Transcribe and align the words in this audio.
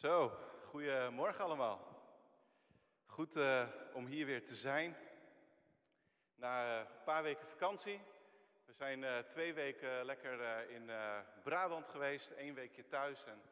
Zo, 0.00 0.32
goedemorgen 0.62 1.44
allemaal. 1.44 1.80
Goed 3.06 3.36
uh, 3.36 3.68
om 3.92 4.06
hier 4.06 4.26
weer 4.26 4.44
te 4.44 4.56
zijn. 4.56 4.96
Na 6.34 6.80
een 6.80 6.86
paar 7.04 7.22
weken 7.22 7.46
vakantie. 7.46 8.00
We 8.64 8.72
zijn 8.72 9.02
uh, 9.02 9.18
twee 9.18 9.54
weken 9.54 10.04
lekker 10.04 10.68
in 10.70 10.90
Brabant 11.42 11.88
geweest, 11.88 12.30
één 12.30 12.54
weekje 12.54 12.86
thuis. 12.86 13.24
En 13.24 13.42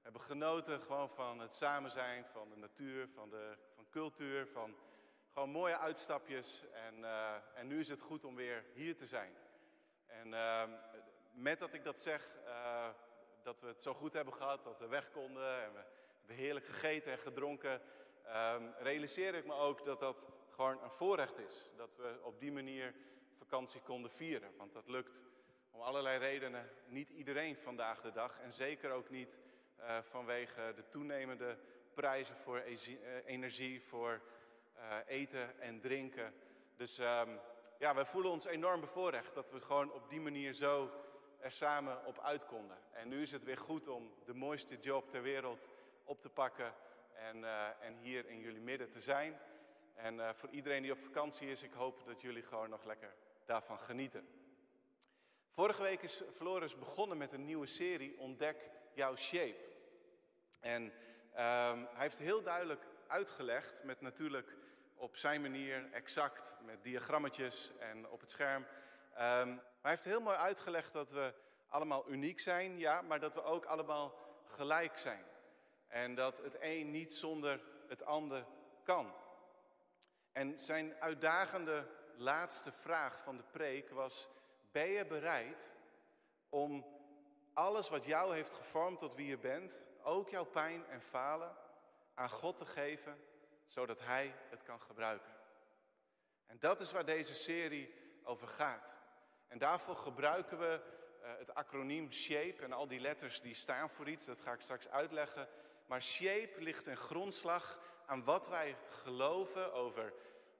hebben 0.00 0.20
genoten 0.20 0.80
gewoon 0.80 1.08
van 1.08 1.38
het 1.38 1.52
samen 1.52 1.90
zijn, 1.90 2.24
van 2.24 2.48
de 2.48 2.56
natuur, 2.56 3.08
van, 3.08 3.30
de, 3.30 3.56
van 3.74 3.88
cultuur, 3.90 4.46
van 4.46 4.76
gewoon 5.32 5.50
mooie 5.50 5.78
uitstapjes. 5.78 6.64
En, 6.72 7.04
en 7.54 7.66
nu 7.66 7.80
is 7.80 7.88
het 7.88 8.00
goed 8.00 8.24
om 8.24 8.34
weer 8.34 8.64
hier 8.74 8.96
te 8.96 9.06
zijn. 9.06 9.34
En 10.06 10.28
met 11.32 11.58
dat 11.58 11.74
ik 11.74 11.84
dat 11.84 12.00
zeg, 12.00 12.32
dat 13.42 13.60
we 13.60 13.66
het 13.66 13.82
zo 13.82 13.94
goed 13.94 14.12
hebben 14.12 14.34
gehad, 14.34 14.64
dat 14.64 14.78
we 14.78 14.86
weg 14.86 15.10
konden 15.10 15.62
en 15.62 15.72
we 15.72 15.84
hebben 16.26 16.44
heerlijk 16.44 16.66
gegeten 16.66 17.12
en 17.12 17.18
gedronken, 17.18 17.80
um, 18.26 18.74
realiseer 18.78 19.34
ik 19.34 19.46
me 19.46 19.54
ook 19.54 19.84
dat 19.84 19.98
dat 19.98 20.24
gewoon 20.50 20.82
een 20.82 20.90
voorrecht 20.90 21.38
is. 21.38 21.70
Dat 21.76 21.96
we 21.96 22.18
op 22.22 22.40
die 22.40 22.52
manier 22.52 22.94
vakantie 23.38 23.80
konden 23.80 24.10
vieren. 24.10 24.56
Want 24.56 24.72
dat 24.72 24.88
lukt 24.88 25.22
om 25.70 25.80
allerlei 25.80 26.18
redenen 26.18 26.70
niet 26.86 27.10
iedereen 27.10 27.56
vandaag 27.56 28.00
de 28.00 28.12
dag. 28.12 28.40
En 28.40 28.52
zeker 28.52 28.90
ook 28.90 29.10
niet 29.10 29.38
uh, 29.80 29.98
vanwege 30.02 30.72
de 30.76 30.88
toenemende 30.88 31.58
prijzen 31.94 32.36
voor 32.36 32.58
e 32.58 33.22
energie, 33.24 33.82
voor 33.82 34.20
uh, 34.76 34.96
eten 35.06 35.60
en 35.60 35.80
drinken. 35.80 36.34
Dus 36.76 36.98
um, 36.98 37.40
ja, 37.78 37.94
we 37.94 38.04
voelen 38.04 38.30
ons 38.30 38.44
enorm 38.44 38.80
bevoorrecht 38.80 39.34
dat 39.34 39.50
we 39.50 39.60
gewoon 39.60 39.92
op 39.92 40.08
die 40.08 40.20
manier 40.20 40.52
zo 40.52 40.90
er 41.38 41.52
samen 41.52 42.06
op 42.06 42.18
uit 42.18 42.46
konden. 42.46 42.78
En 42.92 43.08
nu 43.08 43.22
is 43.22 43.30
het 43.30 43.44
weer 43.44 43.56
goed 43.56 43.88
om 43.88 44.12
de 44.24 44.34
mooiste 44.34 44.78
job 44.78 45.10
ter 45.10 45.22
wereld 45.22 45.68
op 46.12 46.20
te 46.22 46.30
pakken 46.30 46.74
en, 47.14 47.36
uh, 47.36 47.66
en 47.80 47.96
hier 47.96 48.26
in 48.28 48.40
jullie 48.40 48.60
midden 48.60 48.90
te 48.90 49.00
zijn. 49.00 49.38
En 49.94 50.14
uh, 50.14 50.32
voor 50.32 50.48
iedereen 50.50 50.82
die 50.82 50.92
op 50.92 51.00
vakantie 51.00 51.50
is, 51.50 51.62
ik 51.62 51.72
hoop 51.72 52.04
dat 52.06 52.20
jullie 52.20 52.42
gewoon 52.42 52.70
nog 52.70 52.84
lekker 52.84 53.14
daarvan 53.44 53.78
genieten. 53.78 54.28
Vorige 55.50 55.82
week 55.82 56.02
is 56.02 56.22
Floris 56.34 56.78
begonnen 56.78 57.18
met 57.18 57.32
een 57.32 57.44
nieuwe 57.44 57.66
serie, 57.66 58.18
Ontdek 58.18 58.70
jouw 58.94 59.16
shape. 59.16 59.56
En 60.60 60.82
um, 60.82 60.92
hij 61.32 61.88
heeft 61.92 62.18
heel 62.18 62.42
duidelijk 62.42 62.86
uitgelegd, 63.06 63.84
met 63.84 64.00
natuurlijk 64.00 64.56
op 64.94 65.16
zijn 65.16 65.40
manier 65.40 65.92
exact, 65.92 66.56
met 66.60 66.82
diagrammetjes 66.82 67.72
en 67.78 68.08
op 68.08 68.20
het 68.20 68.30
scherm. 68.30 68.62
Um, 68.62 69.60
hij 69.80 69.90
heeft 69.90 70.04
heel 70.04 70.20
mooi 70.20 70.36
uitgelegd 70.36 70.92
dat 70.92 71.10
we 71.10 71.34
allemaal 71.68 72.08
uniek 72.08 72.40
zijn, 72.40 72.78
ja, 72.78 73.02
maar 73.02 73.20
dat 73.20 73.34
we 73.34 73.42
ook 73.42 73.64
allemaal 73.64 74.14
gelijk 74.44 74.98
zijn. 74.98 75.30
En 75.92 76.14
dat 76.14 76.38
het 76.38 76.56
een 76.60 76.90
niet 76.90 77.12
zonder 77.12 77.60
het 77.88 78.04
ander 78.04 78.46
kan. 78.82 79.14
En 80.32 80.60
zijn 80.60 80.94
uitdagende 81.00 81.88
laatste 82.16 82.72
vraag 82.72 83.22
van 83.22 83.36
de 83.36 83.42
preek 83.42 83.90
was: 83.90 84.28
Ben 84.70 84.88
je 84.88 85.06
bereid 85.06 85.72
om 86.48 86.86
alles 87.52 87.88
wat 87.88 88.04
jou 88.04 88.34
heeft 88.34 88.54
gevormd 88.54 88.98
tot 88.98 89.14
wie 89.14 89.26
je 89.26 89.38
bent, 89.38 89.80
ook 90.02 90.28
jouw 90.28 90.44
pijn 90.44 90.86
en 90.86 91.02
falen, 91.02 91.56
aan 92.14 92.30
God 92.30 92.56
te 92.56 92.66
geven, 92.66 93.24
zodat 93.66 94.00
Hij 94.00 94.34
het 94.50 94.62
kan 94.62 94.80
gebruiken? 94.80 95.32
En 96.46 96.56
dat 96.58 96.80
is 96.80 96.92
waar 96.92 97.04
deze 97.04 97.34
serie 97.34 97.94
over 98.22 98.48
gaat. 98.48 98.98
En 99.48 99.58
daarvoor 99.58 99.96
gebruiken 99.96 100.58
we 100.58 100.80
uh, 101.22 101.28
het 101.38 101.54
acroniem 101.54 102.12
SHAPE 102.12 102.62
en 102.62 102.72
al 102.72 102.88
die 102.88 103.00
letters 103.00 103.40
die 103.40 103.54
staan 103.54 103.90
voor 103.90 104.08
iets, 104.08 104.24
dat 104.24 104.40
ga 104.40 104.52
ik 104.52 104.60
straks 104.60 104.88
uitleggen. 104.88 105.48
Maar 105.92 106.02
shape 106.02 106.52
ligt 106.58 106.86
een 106.86 106.96
grondslag 106.96 107.78
aan 108.06 108.24
wat 108.24 108.48
wij 108.48 108.76
geloven 108.88 109.72
over 109.72 110.12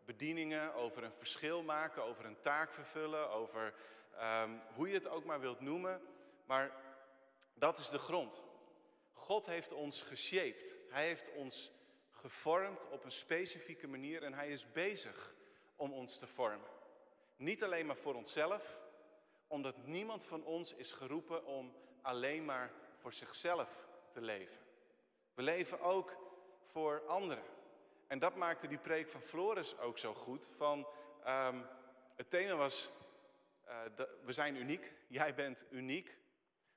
bedieningen, 0.05 0.75
over 0.75 1.05
een 1.05 1.12
verschil 1.12 1.62
maken, 1.62 2.05
over 2.05 2.25
een 2.25 2.41
taak 2.41 2.73
vervullen, 2.73 3.31
over 3.31 3.75
um, 4.21 4.61
hoe 4.75 4.89
je 4.89 4.95
het 4.95 5.09
ook 5.09 5.25
maar 5.25 5.41
wilt 5.41 5.61
noemen. 5.61 6.01
Maar 6.47 6.73
dat 7.55 7.79
is 7.79 7.89
de 7.89 7.99
grond. 7.99 8.43
God 9.12 9.47
heeft 9.47 9.73
ons 9.73 10.03
geshaped. 10.03 10.79
Hij 10.89 11.06
heeft 11.06 11.33
ons 11.33 11.73
gevormd 12.11 12.89
op 12.89 13.05
een 13.05 13.12
specifieke 13.12 13.89
manier 13.89 14.23
en 14.23 14.35
hij 14.35 14.49
is 14.49 14.73
bezig 14.73 15.35
om 15.77 15.93
ons 15.93 16.19
te 16.19 16.27
vormen. 16.27 16.69
Niet 17.37 17.65
alleen 17.65 17.87
maar 17.87 17.97
voor 17.97 18.15
onszelf, 18.15 18.81
omdat 19.47 19.87
niemand 19.87 20.25
van 20.25 20.45
ons 20.45 20.75
is 20.75 20.93
geroepen 20.93 21.45
om 21.45 21.77
alleen 22.03 22.45
maar 22.45 22.73
voor 22.97 23.12
zichzelf 23.12 23.87
te 24.11 24.21
leven. 24.21 24.71
We 25.34 25.43
leven 25.43 25.81
ook 25.81 26.16
voor 26.62 27.06
anderen. 27.06 27.44
En 28.06 28.19
dat 28.19 28.37
maakte 28.37 28.69
die 28.69 28.78
preek 28.78 29.10
van 29.10 29.20
Floris 29.20 29.78
ook 29.78 29.98
zo 29.98 30.15
goed. 30.15 30.48
Van, 30.56 30.87
um, 31.26 31.66
het 32.16 32.31
thema 32.31 32.54
was, 32.54 32.91
de, 33.97 34.19
we 34.25 34.32
zijn 34.32 34.56
uniek, 34.56 34.93
jij 35.09 35.34
bent 35.34 35.65
uniek. 35.70 36.19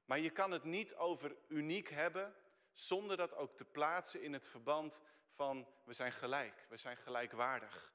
Maar 0.05 0.19
je 0.19 0.29
kan 0.29 0.51
het 0.51 0.63
niet 0.63 0.95
over 0.95 1.35
uniek 1.47 1.89
hebben 1.89 2.35
zonder 2.71 3.17
dat 3.17 3.35
ook 3.35 3.57
te 3.57 3.65
plaatsen 3.65 4.21
in 4.21 4.33
het 4.33 4.47
verband 4.47 5.01
van 5.29 5.67
we 5.83 5.93
zijn 5.93 6.11
gelijk, 6.11 6.65
we 6.69 6.77
zijn 6.77 6.97
gelijkwaardig. 6.97 7.93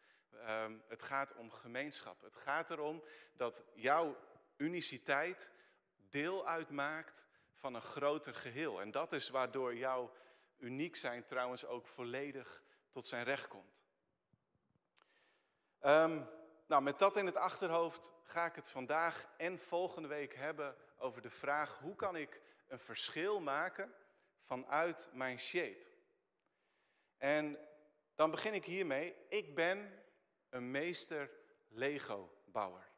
Um, 0.49 0.83
het 0.89 1.03
gaat 1.03 1.35
om 1.35 1.51
gemeenschap. 1.51 2.23
Het 2.23 2.37
gaat 2.37 2.71
erom 2.71 3.03
dat 3.33 3.63
jouw 3.75 4.17
uniciteit 4.57 5.51
deel 6.11 6.47
uitmaakt 6.47 7.27
van 7.53 7.75
een 7.75 7.83
groter 7.83 8.35
geheel. 8.35 8.81
En 8.81 8.91
dat 8.91 9.13
is 9.13 9.29
waardoor 9.29 9.75
jouw 9.75 10.13
uniek 10.61 10.97
zijn 10.97 11.25
trouwens 11.25 11.67
ook 11.67 11.87
volledig 11.87 12.63
tot 12.91 13.05
zijn 13.05 13.25
recht 13.25 13.49
komt. 13.49 13.83
Um, 15.81 16.29
nou, 16.67 16.83
met 16.83 16.99
dat 16.99 17.17
in 17.17 17.27
het 17.27 17.37
achterhoofd 17.37 18.13
ga 18.23 18.47
ik 18.47 18.55
het 18.55 18.69
vandaag 18.69 19.29
en 19.37 19.59
volgende 19.59 20.09
week 20.09 20.35
hebben 20.35 20.77
over 20.99 21.23
de 21.23 21.31
vraag 21.31 21.79
hoe 21.79 21.95
kan 21.95 22.17
ik 22.17 22.41
een 22.69 22.79
verschil 22.79 23.41
maken 23.41 23.95
vanuit 24.39 25.09
mijn 25.13 25.39
shape. 25.39 25.87
En 27.19 27.59
dan 28.15 28.31
begin 28.31 28.55
ik 28.55 28.65
hiermee. 28.65 29.17
Ik 29.29 29.55
ben 29.55 30.03
een 30.49 30.71
meester 30.71 31.31
Lego-bouwer. 31.69 32.89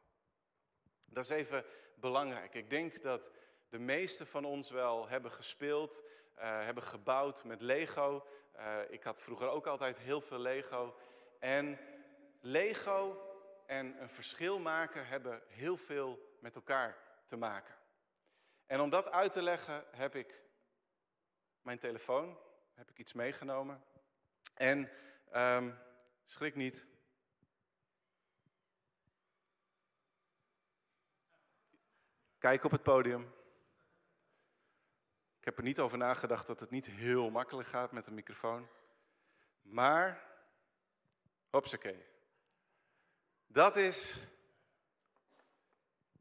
Dat 1.09 1.23
is 1.23 1.29
even 1.29 1.65
belangrijk. 1.95 2.53
Ik 2.53 2.69
denk 2.69 3.01
dat 3.01 3.31
de 3.69 3.79
meesten 3.79 4.27
van 4.27 4.45
ons 4.45 4.69
wel 4.69 5.07
hebben 5.07 5.31
gespeeld 5.31 6.03
hebben 6.35 6.83
gebouwd 6.83 7.43
met 7.43 7.61
Lego. 7.61 8.27
Uh, 8.55 8.77
ik 8.89 9.03
had 9.03 9.21
vroeger 9.21 9.49
ook 9.49 9.67
altijd 9.67 9.99
heel 9.99 10.21
veel 10.21 10.39
Lego. 10.39 10.95
En 11.39 11.79
Lego 12.39 13.31
en 13.65 14.01
een 14.01 14.09
verschil 14.09 14.59
maken 14.59 15.07
hebben 15.07 15.41
heel 15.47 15.77
veel 15.77 16.37
met 16.39 16.55
elkaar 16.55 16.97
te 17.25 17.35
maken. 17.35 17.75
En 18.65 18.79
om 18.79 18.89
dat 18.89 19.11
uit 19.11 19.31
te 19.31 19.41
leggen 19.41 19.85
heb 19.91 20.15
ik 20.15 20.41
mijn 21.61 21.79
telefoon, 21.79 22.37
heb 22.73 22.89
ik 22.89 22.97
iets 22.97 23.13
meegenomen. 23.13 23.83
En 24.53 24.89
um, 25.35 25.79
schrik 26.25 26.55
niet. 26.55 26.85
Kijk 32.37 32.63
op 32.63 32.71
het 32.71 32.83
podium. 32.83 33.33
Ik 35.43 35.49
heb 35.49 35.57
er 35.57 35.63
niet 35.63 35.79
over 35.79 35.97
nagedacht 35.97 36.47
dat 36.47 36.59
het 36.59 36.69
niet 36.69 36.85
heel 36.85 37.29
makkelijk 37.29 37.67
gaat 37.67 37.91
met 37.91 38.07
een 38.07 38.13
microfoon. 38.13 38.67
Maar, 39.61 40.23
hopsakee. 41.49 42.05
Dat 43.47 43.75
is 43.75 44.17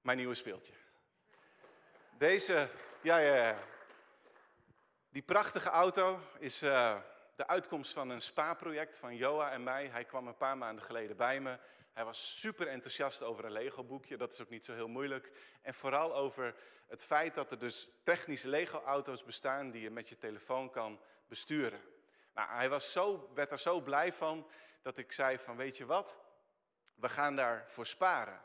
mijn 0.01 0.17
nieuwe 0.17 0.35
speeltje. 0.35 0.73
Deze, 2.19 2.71
ja, 3.03 3.17
ja, 3.17 3.35
ja. 3.35 3.59
Die 5.09 5.23
prachtige 5.23 5.69
auto 5.69 6.21
is 6.39 6.63
uh, 6.63 6.99
de 7.37 7.47
uitkomst 7.47 7.93
van 7.93 8.11
een 8.11 8.23
spa-project 8.23 8.99
van 8.99 9.17
Joa 9.17 9.51
en 9.51 9.63
mij. 9.63 9.87
Hij 9.87 10.05
kwam 10.05 10.27
een 10.27 10.37
paar 10.37 10.59
maanden 10.59 10.85
geleden 10.85 11.17
bij 11.17 11.41
me. 11.41 11.59
Hij 11.93 12.05
was 12.05 12.41
super 12.41 12.67
enthousiast 12.69 13.23
over 13.23 13.45
een 13.45 13.53
Lego-boekje, 13.53 14.17
dat 14.17 14.33
is 14.33 14.41
ook 14.41 14.49
niet 14.49 14.65
zo 14.65 14.75
heel 14.75 14.89
moeilijk. 14.89 15.33
En 15.63 15.75
vooral 15.75 16.15
over 16.15 16.55
het 16.87 17.05
feit 17.05 17.35
dat 17.35 17.51
er 17.51 17.59
dus 17.59 17.89
technische 18.03 18.49
Lego-auto's 18.49 19.25
bestaan 19.25 19.71
die 19.71 19.83
je 19.83 19.91
met 19.91 20.09
je 20.09 20.19
telefoon 20.19 20.71
kan 20.71 21.01
besturen. 21.29 21.81
Nou, 22.35 22.51
hij 22.51 22.69
was 22.69 22.93
zo, 22.93 23.31
werd 23.35 23.51
er 23.51 23.59
zo 23.59 23.81
blij 23.81 24.13
van 24.13 24.47
dat 24.83 24.99
ik 24.99 25.13
zei 25.13 25.39
van 25.39 25.57
weet 25.57 25.77
je 25.77 25.87
wat, 25.87 26.19
we 26.95 27.09
gaan 27.09 27.37
daarvoor 27.37 27.87
sparen. 27.87 28.41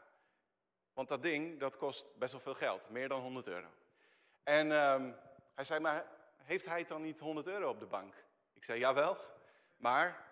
Want 0.93 1.07
dat 1.09 1.21
ding, 1.21 1.59
dat 1.59 1.77
kost 1.77 2.17
best 2.17 2.31
wel 2.31 2.41
veel 2.41 2.55
geld, 2.55 2.89
meer 2.89 3.07
dan 3.07 3.21
100 3.21 3.47
euro. 3.47 3.67
En 4.43 4.71
um, 4.71 5.15
hij 5.55 5.63
zei, 5.63 5.79
maar 5.79 6.05
heeft 6.35 6.65
hij 6.65 6.85
dan 6.85 7.01
niet 7.01 7.19
100 7.19 7.47
euro 7.47 7.69
op 7.69 7.79
de 7.79 7.85
bank? 7.85 8.15
Ik 8.53 8.63
zei, 8.63 8.79
jawel, 8.79 9.17
maar 9.75 10.26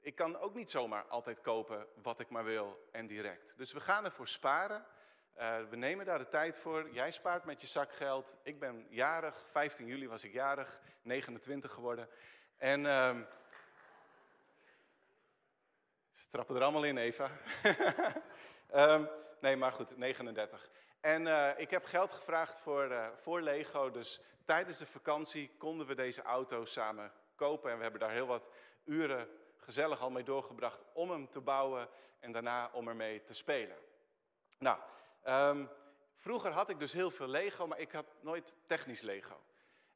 ik 0.00 0.14
kan 0.14 0.38
ook 0.38 0.54
niet 0.54 0.70
zomaar 0.70 1.04
altijd 1.04 1.40
kopen 1.40 1.86
wat 2.02 2.20
ik 2.20 2.30
maar 2.30 2.44
wil 2.44 2.88
en 2.92 3.06
direct. 3.06 3.54
Dus 3.56 3.72
we 3.72 3.80
gaan 3.80 4.04
ervoor 4.04 4.28
sparen. 4.28 4.86
Eh, 5.34 5.58
we 5.70 5.76
nemen 5.76 6.04
daar 6.04 6.18
de 6.18 6.28
tijd 6.28 6.58
voor. 6.58 6.90
Jij 6.90 7.10
spaart 7.10 7.44
met 7.44 7.60
je 7.60 7.66
zakgeld. 7.66 8.36
Ik 8.42 8.58
ben 8.58 8.86
jarig. 8.88 9.46
15 9.50 9.86
juli 9.86 10.08
was 10.08 10.24
ik 10.24 10.32
jarig. 10.32 10.80
29 11.02 11.72
geworden. 11.72 12.08
En 12.56 12.86
ehm, 12.86 13.22
ze 16.12 16.28
trappen 16.28 16.56
er 16.56 16.62
allemaal 16.62 16.84
in, 16.84 16.96
Eva. 16.96 17.28
Ehm, 18.68 19.04
nee, 19.40 19.56
maar 19.56 19.72
goed, 19.72 19.96
39. 19.96 20.70
En 21.00 21.22
uh, 21.22 21.50
ik 21.56 21.70
heb 21.70 21.84
geld 21.84 22.12
gevraagd 22.12 22.60
voor, 22.60 22.90
uh, 22.90 23.08
voor 23.16 23.40
Lego. 23.40 23.90
Dus 23.90 24.20
tijdens 24.44 24.78
de 24.78 24.86
vakantie 24.86 25.54
konden 25.58 25.86
we 25.86 25.94
deze 25.94 26.22
auto 26.22 26.64
samen 26.64 27.12
kopen. 27.34 27.70
En 27.70 27.76
we 27.76 27.82
hebben 27.82 28.00
daar 28.00 28.10
heel 28.10 28.26
wat 28.26 28.50
uren 28.84 29.28
gezellig 29.68 30.00
al 30.00 30.10
mee 30.10 30.24
doorgebracht 30.24 30.84
om 30.92 31.10
hem 31.10 31.30
te 31.30 31.40
bouwen 31.40 31.88
en 32.20 32.32
daarna 32.32 32.70
om 32.72 32.88
ermee 32.88 33.24
te 33.24 33.34
spelen. 33.34 33.76
Nou, 34.58 34.78
um, 35.26 35.68
vroeger 36.14 36.50
had 36.50 36.68
ik 36.68 36.78
dus 36.78 36.92
heel 36.92 37.10
veel 37.10 37.26
Lego, 37.26 37.66
maar 37.66 37.78
ik 37.78 37.92
had 37.92 38.06
nooit 38.20 38.56
technisch 38.66 39.00
Lego. 39.00 39.40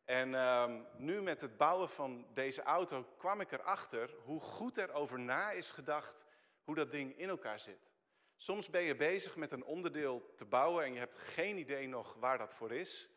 En 0.05 0.35
um, 0.35 0.87
nu 0.97 1.23
met 1.23 1.41
het 1.41 1.57
bouwen 1.57 1.89
van 1.89 2.27
deze 2.35 2.63
auto 2.63 3.07
kwam 3.17 3.41
ik 3.41 3.53
erachter 3.53 4.15
hoe 4.25 4.41
goed 4.41 4.77
er 4.77 4.93
over 4.93 5.21
na 5.21 5.51
is 5.51 5.71
gedacht 5.71 6.25
hoe 6.65 6.75
dat 6.75 6.91
ding 6.91 7.19
in 7.19 7.29
elkaar 7.29 7.61
zit. 7.61 7.93
Soms 8.37 8.71
ben 8.71 8.83
je 8.83 8.97
bezig 8.97 9.37
met 9.37 9.53
een 9.53 9.65
onderdeel 9.65 10.33
te 10.37 10.45
bouwen 10.45 10.85
en 10.85 10.93
je 10.93 10.99
hebt 10.99 11.17
geen 11.17 11.59
idee 11.59 11.89
nog 11.89 12.15
waar 12.15 12.39
dat 12.39 12.55
voor 12.55 12.73
is. 12.73 13.09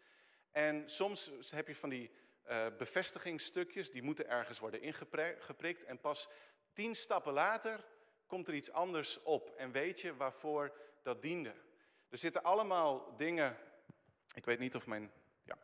En 0.52 0.90
soms 0.90 1.32
heb 1.50 1.68
je 1.68 1.76
van 1.76 1.90
die 1.90 2.12
uh, 2.50 2.66
bevestigingsstukjes, 2.78 3.92
die 3.92 4.04
moeten 4.04 4.30
ergens 4.30 4.60
worden 4.60 4.82
ingeprikt. 4.82 5.84
En 5.84 6.00
pas 6.00 6.30
tien 6.74 6.96
stappen 6.96 7.34
later 7.34 7.86
komt 8.26 8.48
er 8.48 8.54
iets 8.54 8.72
anders 8.72 9.24
op 9.24 9.50
en 9.50 9.72
weet 9.72 10.02
je 10.02 10.16
waarvoor 10.16 10.78
dat 11.02 11.22
diende. 11.22 11.54
Er 12.10 12.18
zitten 12.18 12.44
allemaal 12.44 13.16
dingen, 13.18 13.58
ik 14.34 14.46
weet 14.46 14.60
niet 14.60 14.76
of 14.76 14.88
mijn, 14.88 15.12
ja. 15.44 15.58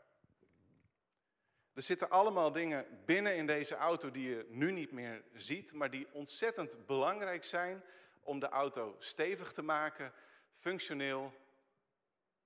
Er 1.74 1.82
zitten 1.82 2.10
allemaal 2.10 2.52
dingen 2.52 3.04
binnen 3.06 3.36
in 3.36 3.46
deze 3.46 3.76
auto 3.76 4.12
die 4.12 4.30
je 4.30 4.46
nu 4.50 4.72
niet 4.72 4.92
meer 4.92 5.24
ziet, 5.34 5.74
maar 5.74 5.90
die 5.90 6.08
ontzettend 6.12 6.86
belangrijk 6.86 7.44
zijn 7.44 7.84
om 8.22 8.40
de 8.40 8.50
auto 8.50 8.96
stevig 9.00 9.52
te 9.52 9.62
maken, 9.62 10.14
functioneel 10.52 11.34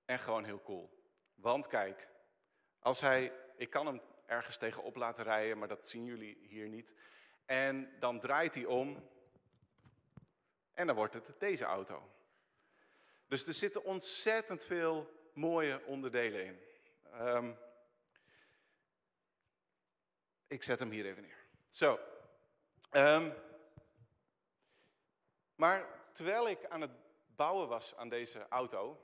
en 0.04 0.18
gewoon 0.18 0.44
heel 0.44 0.62
cool. 0.62 0.90
Want 1.34 1.66
kijk, 1.66 2.08
als 2.78 3.00
hij, 3.00 3.32
ik 3.56 3.70
kan 3.70 3.86
hem 3.86 4.00
ergens 4.26 4.56
tegenop 4.56 4.96
laten 4.96 5.24
rijden, 5.24 5.58
maar 5.58 5.68
dat 5.68 5.88
zien 5.88 6.04
jullie 6.04 6.38
hier 6.48 6.68
niet. 6.68 6.94
En 7.44 7.98
dan 7.98 8.20
draait 8.20 8.54
hij 8.54 8.64
om 8.64 9.08
en 10.74 10.86
dan 10.86 10.96
wordt 10.96 11.14
het 11.14 11.34
deze 11.38 11.64
auto. 11.64 12.10
Dus 13.26 13.46
er 13.46 13.52
zitten 13.52 13.84
ontzettend 13.84 14.64
veel 14.64 15.10
mooie 15.34 15.84
onderdelen 15.84 16.44
in. 16.44 16.60
Um, 17.20 17.58
ik 20.46 20.62
zet 20.62 20.78
hem 20.78 20.90
hier 20.90 21.06
even 21.06 21.22
neer. 21.22 21.46
Zo. 21.68 22.00
Um, 22.92 23.34
maar 25.54 25.86
terwijl 26.12 26.48
ik 26.48 26.66
aan 26.66 26.80
het 26.80 26.90
bouwen 27.26 27.68
was 27.68 27.96
aan 27.96 28.08
deze 28.08 28.48
auto, 28.48 29.00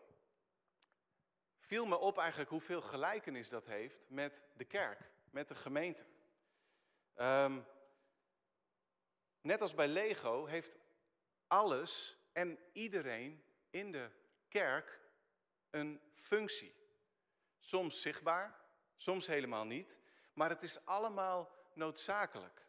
viel 1.56 1.86
me 1.86 1.96
op 1.96 2.18
eigenlijk 2.18 2.50
hoeveel 2.50 2.80
gelijkenis 2.80 3.48
dat 3.48 3.66
heeft 3.66 4.10
met 4.10 4.44
de 4.56 4.64
kerk, 4.64 5.10
met 5.32 5.48
de 5.48 5.54
gemeente. 5.54 6.04
Um, 7.16 7.66
net 9.40 9.60
als 9.60 9.74
bij 9.74 9.88
Lego 9.88 10.46
heeft 10.46 10.78
alles 11.46 12.16
en 12.32 12.58
iedereen 12.72 13.44
in 13.70 13.92
de 13.92 14.10
kerk 14.48 15.00
een 15.70 16.00
functie. 16.14 16.74
Soms 17.58 18.00
zichtbaar, 18.00 18.60
soms 18.96 19.26
helemaal 19.26 19.64
niet, 19.64 20.00
maar 20.32 20.48
het 20.48 20.62
is 20.62 20.86
allemaal 20.86 21.50
noodzakelijk. 21.74 22.66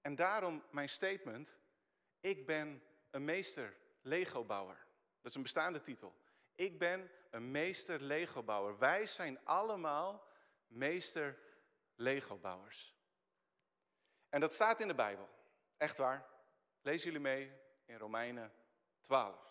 En 0.00 0.14
daarom 0.14 0.64
mijn 0.70 0.88
statement, 0.88 1.58
ik 2.20 2.46
ben 2.46 2.82
een 3.10 3.24
meester 3.24 3.76
Lego-bouwer. 4.02 4.86
Dat 5.20 5.30
is 5.30 5.34
een 5.34 5.42
bestaande 5.42 5.80
titel. 5.80 6.16
Ik 6.54 6.78
ben 6.78 7.10
een 7.30 7.50
meester 7.50 8.02
Lego-bouwer. 8.02 8.78
Wij 8.78 9.06
zijn 9.06 9.44
allemaal 9.44 10.28
meester 10.66 11.38
Lego-bouwers. 12.00 12.96
En 14.28 14.40
dat 14.40 14.54
staat 14.54 14.80
in 14.80 14.88
de 14.88 14.94
Bijbel. 14.94 15.28
Echt 15.76 15.96
waar. 15.96 16.26
Lees 16.82 17.02
jullie 17.02 17.20
mee 17.20 17.52
in 17.84 17.96
Romeinen 17.96 18.52
12. 19.00 19.48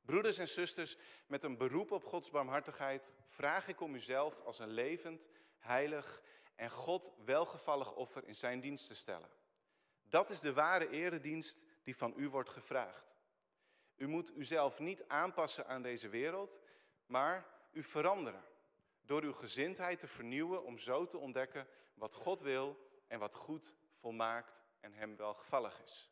Broeders 0.00 0.38
en 0.38 0.48
zusters, 0.48 0.96
met 1.26 1.42
een 1.42 1.56
beroep 1.56 1.90
op 1.90 2.04
Gods 2.04 2.30
barmhartigheid 2.30 3.14
vraag 3.24 3.68
ik 3.68 3.80
om 3.80 3.94
uzelf 3.94 4.40
als 4.40 4.58
een 4.58 4.70
levend, 4.70 5.28
heilig 5.58 6.22
en 6.54 6.70
God 6.70 7.12
welgevallig 7.24 7.94
offer 7.94 8.26
in 8.26 8.36
zijn 8.36 8.60
dienst 8.60 8.86
te 8.86 8.94
stellen. 8.94 9.30
Dat 10.02 10.30
is 10.30 10.40
de 10.40 10.52
ware 10.52 10.88
eredienst 10.88 11.64
die 11.82 11.96
van 11.96 12.14
u 12.16 12.28
wordt 12.28 12.50
gevraagd. 12.50 13.16
U 13.96 14.08
moet 14.08 14.36
uzelf 14.36 14.78
niet 14.78 15.08
aanpassen 15.08 15.66
aan 15.66 15.82
deze 15.82 16.08
wereld, 16.08 16.60
maar 17.06 17.46
u 17.72 17.82
veranderen. 17.82 18.44
Door 19.02 19.22
uw 19.22 19.32
gezindheid 19.32 20.00
te 20.00 20.08
vernieuwen 20.08 20.64
om 20.64 20.78
zo 20.78 21.06
te 21.06 21.18
ontdekken 21.18 21.68
wat 21.94 22.14
God 22.14 22.40
wil 22.40 22.76
en 23.06 23.18
wat 23.18 23.34
goed, 23.34 23.74
volmaakt 23.90 24.62
en 24.80 24.92
hem 24.92 25.16
welgevallig 25.16 25.82
is. 25.82 26.10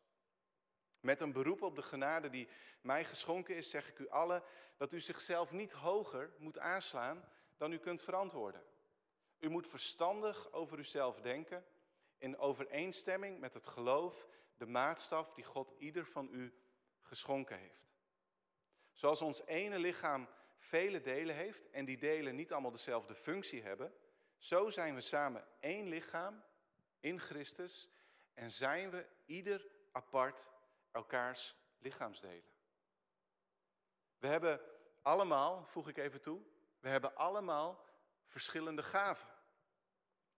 Met 0.99 1.21
een 1.21 1.31
beroep 1.31 1.61
op 1.61 1.75
de 1.75 1.81
genade 1.81 2.29
die 2.29 2.47
mij 2.81 3.05
geschonken 3.05 3.55
is, 3.55 3.69
zeg 3.69 3.89
ik 3.89 3.99
u 3.99 4.09
allen 4.09 4.43
dat 4.77 4.93
u 4.93 4.99
zichzelf 4.99 5.51
niet 5.51 5.71
hoger 5.71 6.33
moet 6.37 6.59
aanslaan 6.59 7.29
dan 7.57 7.71
u 7.71 7.77
kunt 7.77 8.01
verantwoorden. 8.01 8.63
U 9.39 9.49
moet 9.49 9.67
verstandig 9.67 10.51
over 10.51 10.77
uzelf 10.77 11.21
denken, 11.21 11.65
in 12.17 12.37
overeenstemming 12.37 13.39
met 13.39 13.53
het 13.53 13.67
geloof, 13.67 14.27
de 14.57 14.65
maatstaf 14.65 15.33
die 15.33 15.43
God 15.43 15.73
ieder 15.77 16.05
van 16.05 16.29
u 16.31 16.53
geschonken 17.01 17.57
heeft. 17.57 17.93
Zoals 18.93 19.21
ons 19.21 19.45
ene 19.45 19.79
lichaam 19.79 20.27
vele 20.59 21.01
delen 21.01 21.35
heeft 21.35 21.69
en 21.69 21.85
die 21.85 21.97
delen 21.97 22.35
niet 22.35 22.51
allemaal 22.51 22.71
dezelfde 22.71 23.15
functie 23.15 23.61
hebben, 23.61 23.93
zo 24.37 24.69
zijn 24.69 24.95
we 24.95 25.01
samen 25.01 25.47
één 25.59 25.87
lichaam 25.87 26.43
in 26.99 27.19
Christus 27.19 27.89
en 28.33 28.51
zijn 28.51 28.89
we 28.89 29.05
ieder 29.25 29.67
apart 29.91 30.49
elkaars 30.91 31.55
lichaamsdelen. 31.77 32.51
We 34.19 34.27
hebben 34.27 34.61
allemaal, 35.01 35.65
voeg 35.65 35.87
ik 35.87 35.97
even 35.97 36.21
toe, 36.21 36.41
we 36.79 36.89
hebben 36.89 37.15
allemaal 37.15 37.85
verschillende 38.25 38.83
gaven. 38.83 39.29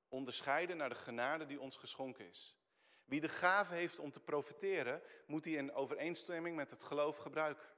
Onderscheiden 0.08 0.78
naar 0.78 0.90
de 0.90 0.96
genade 0.96 1.46
die 1.46 1.60
ons 1.60 1.78
geschonken 1.78 2.30
is. 2.30 2.56
Wie 3.06 3.22
de 3.22 3.30
gave 3.30 3.74
heeft 3.74 4.00
om 4.00 4.12
te 4.12 4.20
profiteren, 4.20 5.02
moet 5.26 5.44
die 5.44 5.58
in 5.58 5.74
overeenstemming 5.74 6.56
met 6.56 6.72
het 6.72 6.84
geloof 6.84 7.18
gebruiken. 7.18 7.70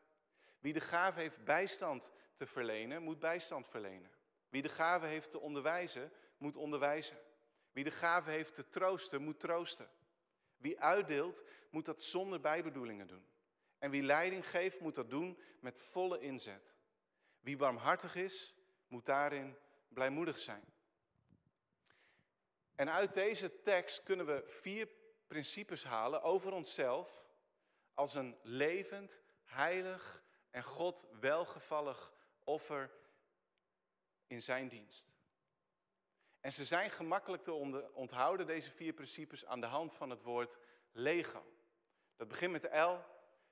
Wie 0.59 0.73
de 0.73 0.81
gave 0.81 1.19
heeft 1.19 1.43
bijstand 1.43 2.11
te 2.35 2.45
verlenen, 2.45 3.03
moet 3.03 3.19
bijstand 3.19 3.67
verlenen. 3.67 4.11
Wie 4.49 4.61
de 4.61 4.69
gave 4.69 5.05
heeft 5.05 5.31
te 5.31 5.39
onderwijzen, 5.39 6.11
moet 6.37 6.55
onderwijzen. 6.55 7.17
Wie 7.71 7.83
de 7.83 7.91
gave 7.91 8.29
heeft 8.29 8.55
te 8.55 8.69
troosten, 8.69 9.21
moet 9.21 9.39
troosten. 9.39 9.89
Wie 10.57 10.79
uitdeelt, 10.79 11.43
moet 11.69 11.85
dat 11.85 12.01
zonder 12.01 12.39
bijbedoelingen 12.39 13.07
doen. 13.07 13.27
En 13.79 13.91
wie 13.91 14.03
leiding 14.03 14.49
geeft, 14.49 14.79
moet 14.79 14.95
dat 14.95 15.09
doen 15.09 15.39
met 15.59 15.79
volle 15.79 16.19
inzet. 16.19 16.75
Wie 17.39 17.57
barmhartig 17.57 18.15
is, 18.15 18.55
moet 18.87 19.05
daarin 19.05 19.57
blijmoedig 19.87 20.39
zijn. 20.39 20.63
En 22.75 22.91
uit 22.91 23.13
deze 23.13 23.61
tekst 23.61 24.03
kunnen 24.03 24.25
we 24.25 24.43
vier 24.45 24.89
principes 25.27 25.83
halen 25.83 26.21
over 26.21 26.51
onszelf 26.51 27.27
als 27.93 28.13
een 28.13 28.37
levend, 28.41 29.19
heilig 29.43 30.23
en 30.49 30.63
God 30.63 31.07
welgevallig 31.19 32.13
offer 32.43 32.91
in 34.27 34.41
zijn 34.41 34.67
dienst. 34.67 35.11
En 36.39 36.51
ze 36.51 36.65
zijn 36.65 36.91
gemakkelijk 36.91 37.43
te 37.43 37.53
onthouden, 37.93 38.47
deze 38.47 38.71
vier 38.71 38.93
principes, 38.93 39.45
aan 39.45 39.61
de 39.61 39.65
hand 39.65 39.95
van 39.95 40.09
het 40.09 40.21
woord 40.21 40.57
Lego. 40.91 41.45
Dat 42.15 42.27
begint 42.27 42.51
met 42.51 42.61
de 42.61 42.77
L 42.77 43.05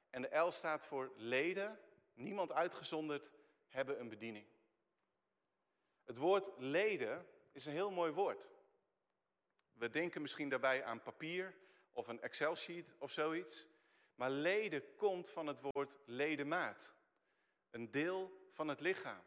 en 0.09 0.21
de 0.21 0.37
L 0.37 0.51
staat 0.51 0.85
voor 0.85 1.11
leden, 1.15 1.79
niemand 2.13 2.51
uitgezonderd, 2.51 3.31
hebben 3.67 3.99
een 3.99 4.09
bediening. 4.09 4.45
Het 6.03 6.17
woord 6.17 6.51
leden 6.57 7.27
is 7.51 7.65
een 7.65 7.73
heel 7.73 7.91
mooi 7.91 8.11
woord. 8.11 8.49
We 9.73 9.89
denken 9.89 10.21
misschien 10.21 10.49
daarbij 10.49 10.83
aan 10.83 11.01
papier 11.01 11.55
of 11.91 12.07
een 12.07 12.21
Excel-sheet 12.21 12.95
of 12.97 13.11
zoiets. 13.11 13.67
Maar 14.15 14.29
leden 14.29 14.95
komt 14.95 15.29
van 15.29 15.47
het 15.47 15.61
woord 15.61 15.95
ledemaat. 16.05 16.95
Een 17.71 17.91
deel 17.91 18.47
van 18.49 18.67
het 18.67 18.79
lichaam. 18.79 19.23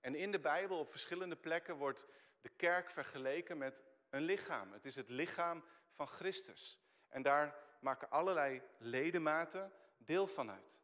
En 0.00 0.14
in 0.14 0.32
de 0.32 0.40
Bijbel 0.40 0.78
op 0.78 0.90
verschillende 0.90 1.36
plekken 1.36 1.76
wordt 1.76 2.06
de 2.40 2.48
kerk 2.48 2.90
vergeleken 2.90 3.58
met 3.58 3.82
een 4.10 4.22
lichaam. 4.22 4.72
Het 4.72 4.84
is 4.84 4.96
het 4.96 5.08
lichaam 5.08 5.64
van 5.90 6.06
Christus. 6.06 6.78
En 7.08 7.22
daar 7.22 7.56
maken 7.80 8.10
allerlei 8.10 8.62
ledematen 8.78 9.72
deel 9.96 10.26
van 10.26 10.50
uit. 10.50 10.78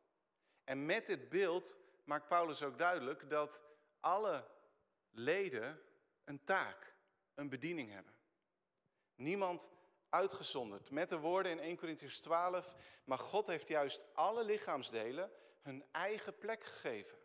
En 0.65 0.87
met 0.87 1.07
dit 1.07 1.29
beeld 1.29 1.79
maakt 2.05 2.29
Paulus 2.29 2.63
ook 2.63 2.79
duidelijk 2.79 3.31
dat 3.31 3.63
alle 4.01 4.49
leden 5.11 5.83
een 6.25 6.45
taak, 6.45 6.95
een 7.35 7.49
bediening 7.49 7.91
hebben. 7.91 8.15
Niemand 9.15 9.71
uitgezonderd. 10.09 10.91
Met 10.91 11.09
de 11.09 11.19
woorden 11.19 11.53
in 11.53 11.59
1 11.59 11.77
Corinthians 11.77 12.19
12, 12.19 12.75
maar 13.05 13.19
God 13.19 13.47
heeft 13.47 13.69
juist 13.69 14.07
alle 14.15 14.45
lichaamsdelen 14.45 15.31
hun 15.67 15.85
eigen 15.91 16.39
plek 16.39 16.65
gegeven. 16.65 17.19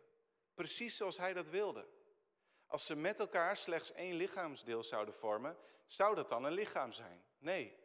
Precies 0.54 0.96
zoals 0.96 1.16
hij 1.16 1.32
dat 1.32 1.48
wilde. 1.48 1.88
Als 2.66 2.86
ze 2.86 2.96
met 2.96 3.20
elkaar 3.20 3.56
slechts 3.56 3.92
één 3.92 4.14
lichaamsdeel 4.14 4.82
zouden 4.82 5.14
vormen, 5.14 5.56
zou 5.86 6.14
dat 6.14 6.28
dan 6.28 6.44
een 6.44 6.52
lichaam 6.52 6.92
zijn? 6.92 7.24
Nee. 7.38 7.76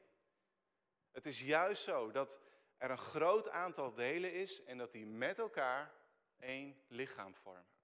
Het 1.11 1.25
is 1.25 1.41
juist 1.41 1.83
zo 1.83 2.11
dat 2.11 2.39
er 2.77 2.91
een 2.91 2.97
groot 2.97 3.49
aantal 3.49 3.93
delen 3.93 4.33
is 4.33 4.63
en 4.63 4.77
dat 4.77 4.91
die 4.91 5.05
met 5.05 5.39
elkaar 5.39 5.93
één 6.39 6.83
lichaam 6.87 7.35
vormen. 7.35 7.75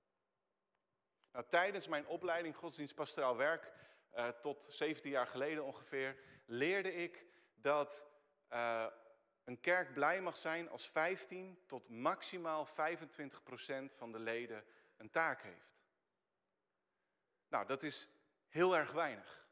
Nou, 1.32 1.46
tijdens 1.48 1.88
mijn 1.88 2.08
opleiding 2.08 2.56
godsdienstpastoraal 2.56 3.38
werk, 3.38 3.72
uh, 4.16 4.28
tot 4.28 4.66
17 4.70 5.12
jaar 5.12 5.28
geleden 5.28 5.64
ongeveer, 5.64 6.18
leerde 6.46 6.94
ik 6.94 7.26
dat 7.56 8.06
uh, 8.50 8.88
een 9.44 9.60
kerk 9.60 9.94
blij 9.94 10.22
mag 10.22 10.38
zijn 10.38 10.70
als 10.70 10.90
15 10.90 11.60
tot 11.68 11.90
maximaal 11.90 12.66
25 12.66 13.44
procent 13.44 13.94
van 13.94 14.12
de 14.12 14.20
leden 14.20 14.64
een 14.98 15.10
taak 15.10 15.42
heeft. 15.42 15.74
Nou, 17.48 17.66
dat 17.66 17.84
is 17.84 18.10
heel 18.48 18.78
erg 18.78 18.92
weinig. 18.92 19.48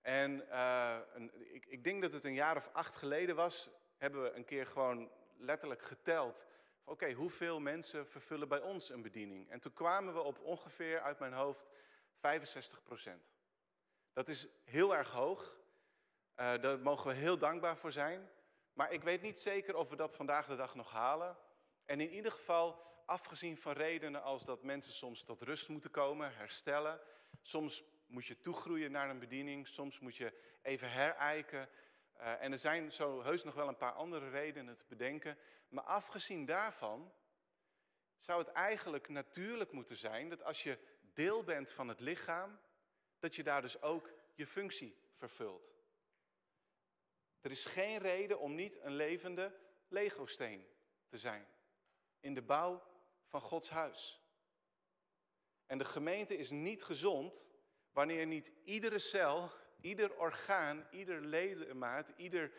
En 0.00 0.44
uh, 0.48 0.98
een, 1.14 1.54
ik, 1.54 1.66
ik, 1.66 1.84
denk 1.84 2.02
dat 2.02 2.12
het 2.12 2.24
een 2.24 2.34
jaar 2.34 2.56
of 2.56 2.68
acht 2.72 2.96
geleden 2.96 3.36
was, 3.36 3.70
hebben 3.96 4.22
we 4.22 4.32
een 4.32 4.44
keer 4.44 4.66
gewoon 4.66 5.10
letterlijk 5.36 5.82
geteld. 5.82 6.46
Oké, 6.84 7.12
hoeveel 7.12 7.60
mensen 7.60 8.08
vervullen 8.08 8.48
bij 8.48 8.60
ons 8.60 8.88
een 8.88 9.02
bediening? 9.02 9.50
En 9.50 9.60
toen 9.60 9.72
kwamen 9.72 10.14
we 10.14 10.20
op 10.20 10.38
ongeveer 10.38 11.00
uit 11.00 11.18
mijn 11.18 11.32
hoofd 11.32 11.66
65 12.18 12.82
procent. 12.82 13.32
Dat 14.12 14.28
is 14.28 14.46
heel 14.64 14.96
erg 14.96 15.10
hoog. 15.10 15.60
Uh, 16.36 16.60
daar 16.60 16.80
mogen 16.80 17.10
we 17.10 17.16
heel 17.16 17.38
dankbaar 17.38 17.76
voor 17.76 17.92
zijn. 17.92 18.30
Maar 18.72 18.92
ik 18.92 19.02
weet 19.02 19.22
niet 19.22 19.38
zeker 19.38 19.76
of 19.76 19.90
we 19.90 19.96
dat 19.96 20.14
vandaag 20.14 20.46
de 20.46 20.56
dag 20.56 20.74
nog 20.74 20.90
halen. 20.90 21.36
En 21.84 22.00
in 22.00 22.10
ieder 22.10 22.32
geval, 22.32 22.82
afgezien 23.06 23.56
van 23.56 23.72
redenen 23.72 24.22
als 24.22 24.44
dat 24.44 24.62
mensen 24.62 24.92
soms 24.92 25.24
tot 25.24 25.42
rust 25.42 25.68
moeten 25.68 25.90
komen, 25.90 26.34
herstellen. 26.34 27.00
Soms 27.40 27.84
moet 28.06 28.26
je 28.26 28.40
toegroeien 28.40 28.90
naar 28.90 29.10
een 29.10 29.18
bediening, 29.18 29.68
soms 29.68 29.98
moet 29.98 30.16
je 30.16 30.32
even 30.62 30.90
herijken. 30.90 31.68
Uh, 32.20 32.42
en 32.42 32.52
er 32.52 32.58
zijn 32.58 32.92
zo 32.92 33.22
heus 33.22 33.44
nog 33.44 33.54
wel 33.54 33.68
een 33.68 33.76
paar 33.76 33.92
andere 33.92 34.30
redenen 34.30 34.74
te 34.74 34.84
bedenken. 34.88 35.38
Maar 35.68 35.84
afgezien 35.84 36.46
daarvan 36.46 37.12
zou 38.18 38.38
het 38.38 38.52
eigenlijk 38.52 39.08
natuurlijk 39.08 39.72
moeten 39.72 39.96
zijn 39.96 40.28
dat 40.28 40.44
als 40.44 40.62
je 40.62 40.78
deel 41.14 41.44
bent 41.44 41.72
van 41.72 41.88
het 41.88 42.00
lichaam, 42.00 42.58
dat 43.18 43.34
je 43.34 43.42
daar 43.42 43.62
dus 43.62 43.82
ook 43.82 44.10
je 44.34 44.46
functie 44.46 44.96
vervult. 45.12 45.70
Er 47.42 47.50
is 47.50 47.64
geen 47.64 47.98
reden 47.98 48.38
om 48.38 48.54
niet 48.54 48.80
een 48.80 48.94
levende 48.94 49.58
Lego-steen 49.88 50.66
te 51.06 51.18
zijn 51.18 51.46
in 52.20 52.34
de 52.34 52.42
bouw 52.42 52.82
van 53.24 53.40
Gods 53.40 53.70
huis. 53.70 54.20
En 55.66 55.78
de 55.78 55.84
gemeente 55.84 56.36
is 56.36 56.50
niet 56.50 56.82
gezond 56.82 57.50
wanneer 57.92 58.26
niet 58.26 58.52
iedere 58.64 58.98
cel, 58.98 59.50
ieder 59.80 60.16
orgaan, 60.18 60.86
ieder 60.90 61.20
ledemaat, 61.20 62.12
ieder 62.16 62.52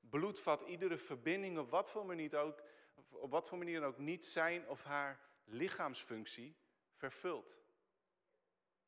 bloedvat, 0.00 0.60
iedere 0.60 0.98
verbinding, 0.98 1.58
op 1.58 1.70
wat 1.70 1.90
voor 1.90 2.06
manier, 2.06 2.36
ook, 2.36 2.62
op 3.10 3.30
wat 3.30 3.48
voor 3.48 3.58
manier 3.58 3.82
ook 3.82 3.98
niet 3.98 4.26
zijn 4.26 4.68
of 4.68 4.82
haar 4.82 5.20
lichaamsfunctie 5.44 6.56
vervult. 6.94 7.60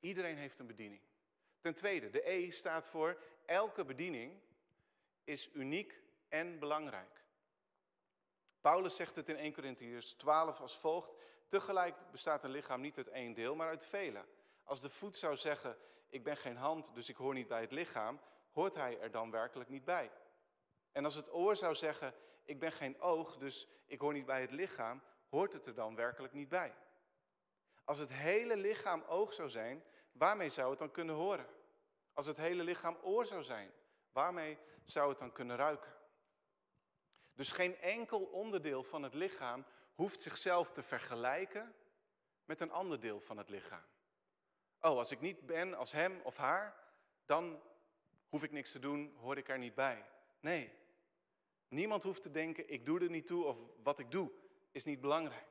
Iedereen 0.01 0.37
heeft 0.37 0.59
een 0.59 0.67
bediening. 0.67 1.03
Ten 1.61 1.75
tweede, 1.75 2.11
de 2.11 2.31
E 2.31 2.51
staat 2.51 2.89
voor 2.89 3.23
elke 3.47 3.85
bediening 3.85 4.41
is 5.31 5.51
uniek 5.53 6.03
en 6.29 6.59
belangrijk. 6.59 7.25
Paulus 8.61 8.97
zegt 8.97 9.17
het 9.17 9.29
in 9.29 9.37
1 9.37 9.53
Corinthiërs 9.53 10.13
12 10.13 10.61
als 10.61 10.77
volgt. 10.77 11.13
Tegelijk 11.47 12.11
bestaat 12.11 12.45
een 12.45 12.51
lichaam 12.51 12.81
niet 12.81 12.97
uit 12.97 13.09
één 13.09 13.35
deel, 13.35 13.55
maar 13.55 13.69
uit 13.69 13.85
vele. 13.87 14.25
Als 14.65 14.81
de 14.81 14.91
voet 14.91 15.17
zou 15.17 15.37
zeggen, 15.37 15.77
ik 16.09 16.25
ben 16.25 16.37
geen 16.37 16.57
hand, 16.57 16.95
dus 16.95 17.09
ik 17.09 17.17
hoor 17.17 17.35
niet 17.35 17.49
bij 17.49 17.61
het 17.61 17.71
lichaam, 17.71 18.21
hoort 18.53 18.75
hij 18.75 19.01
er 19.01 19.11
dan 19.11 19.31
werkelijk 19.31 19.71
niet 19.71 19.85
bij. 19.85 20.11
En 20.93 21.05
als 21.05 21.15
het 21.15 21.33
oor 21.33 21.57
zou 21.57 21.75
zeggen, 21.75 22.15
ik 22.45 22.59
ben 22.59 22.73
geen 22.73 23.01
oog, 23.01 23.37
dus 23.37 23.69
ik 23.87 24.01
hoor 24.01 24.13
niet 24.13 24.27
bij 24.27 24.41
het 24.41 24.51
lichaam, 24.51 25.03
hoort 25.29 25.53
het 25.53 25.67
er 25.67 25.75
dan 25.75 25.95
werkelijk 25.95 26.33
niet 26.33 26.49
bij. 26.49 26.75
Als 27.85 27.99
het 27.99 28.13
hele 28.13 28.57
lichaam 28.57 29.03
oog 29.03 29.33
zou 29.33 29.51
zijn, 29.51 29.85
waarmee 30.13 30.51
zou 30.51 30.71
het 30.71 30.79
dan 30.79 30.91
kunnen 30.91 31.15
horen? 31.15 31.47
Als 32.13 32.27
het 32.27 32.37
hele 32.37 32.63
lichaam 32.63 32.97
oor 33.03 33.27
zou 33.27 33.43
zijn, 33.43 33.73
waarmee 34.13 34.59
zou 34.85 35.09
het 35.09 35.19
dan 35.19 35.33
kunnen 35.33 35.57
ruiken? 35.57 35.99
Dus 37.35 37.53
geen 37.53 37.77
enkel 37.77 38.21
onderdeel 38.21 38.83
van 38.83 39.03
het 39.03 39.15
lichaam 39.15 39.65
hoeft 39.95 40.23
zichzelf 40.23 40.71
te 40.71 40.83
vergelijken 40.83 41.75
met 42.45 42.61
een 42.61 42.71
ander 42.71 43.01
deel 43.01 43.21
van 43.21 43.37
het 43.37 43.49
lichaam. 43.49 43.85
Oh, 44.81 44.97
als 44.97 45.11
ik 45.11 45.21
niet 45.21 45.47
ben 45.47 45.75
als 45.75 45.93
hem 45.93 46.21
of 46.23 46.37
haar, 46.37 46.77
dan 47.27 47.63
hoef 48.29 48.43
ik 48.43 48.53
niks 48.53 48.73
te 48.73 48.79
doen, 48.79 49.15
hoor 49.17 49.37
ik 49.37 49.49
er 49.49 49.59
niet 49.59 49.75
bij. 49.75 50.07
Nee, 50.41 50.73
niemand 51.69 52.03
hoeft 52.03 52.23
te 52.23 52.31
denken, 52.31 52.73
ik 52.73 52.87
doe 52.87 53.01
er 53.01 53.11
niet 53.11 53.27
toe 53.27 53.45
of 53.45 53.59
wat 53.83 53.99
ik 53.99 54.11
doe 54.11 54.33
is 54.71 54.85
niet 54.85 55.01
belangrijk. 55.01 55.49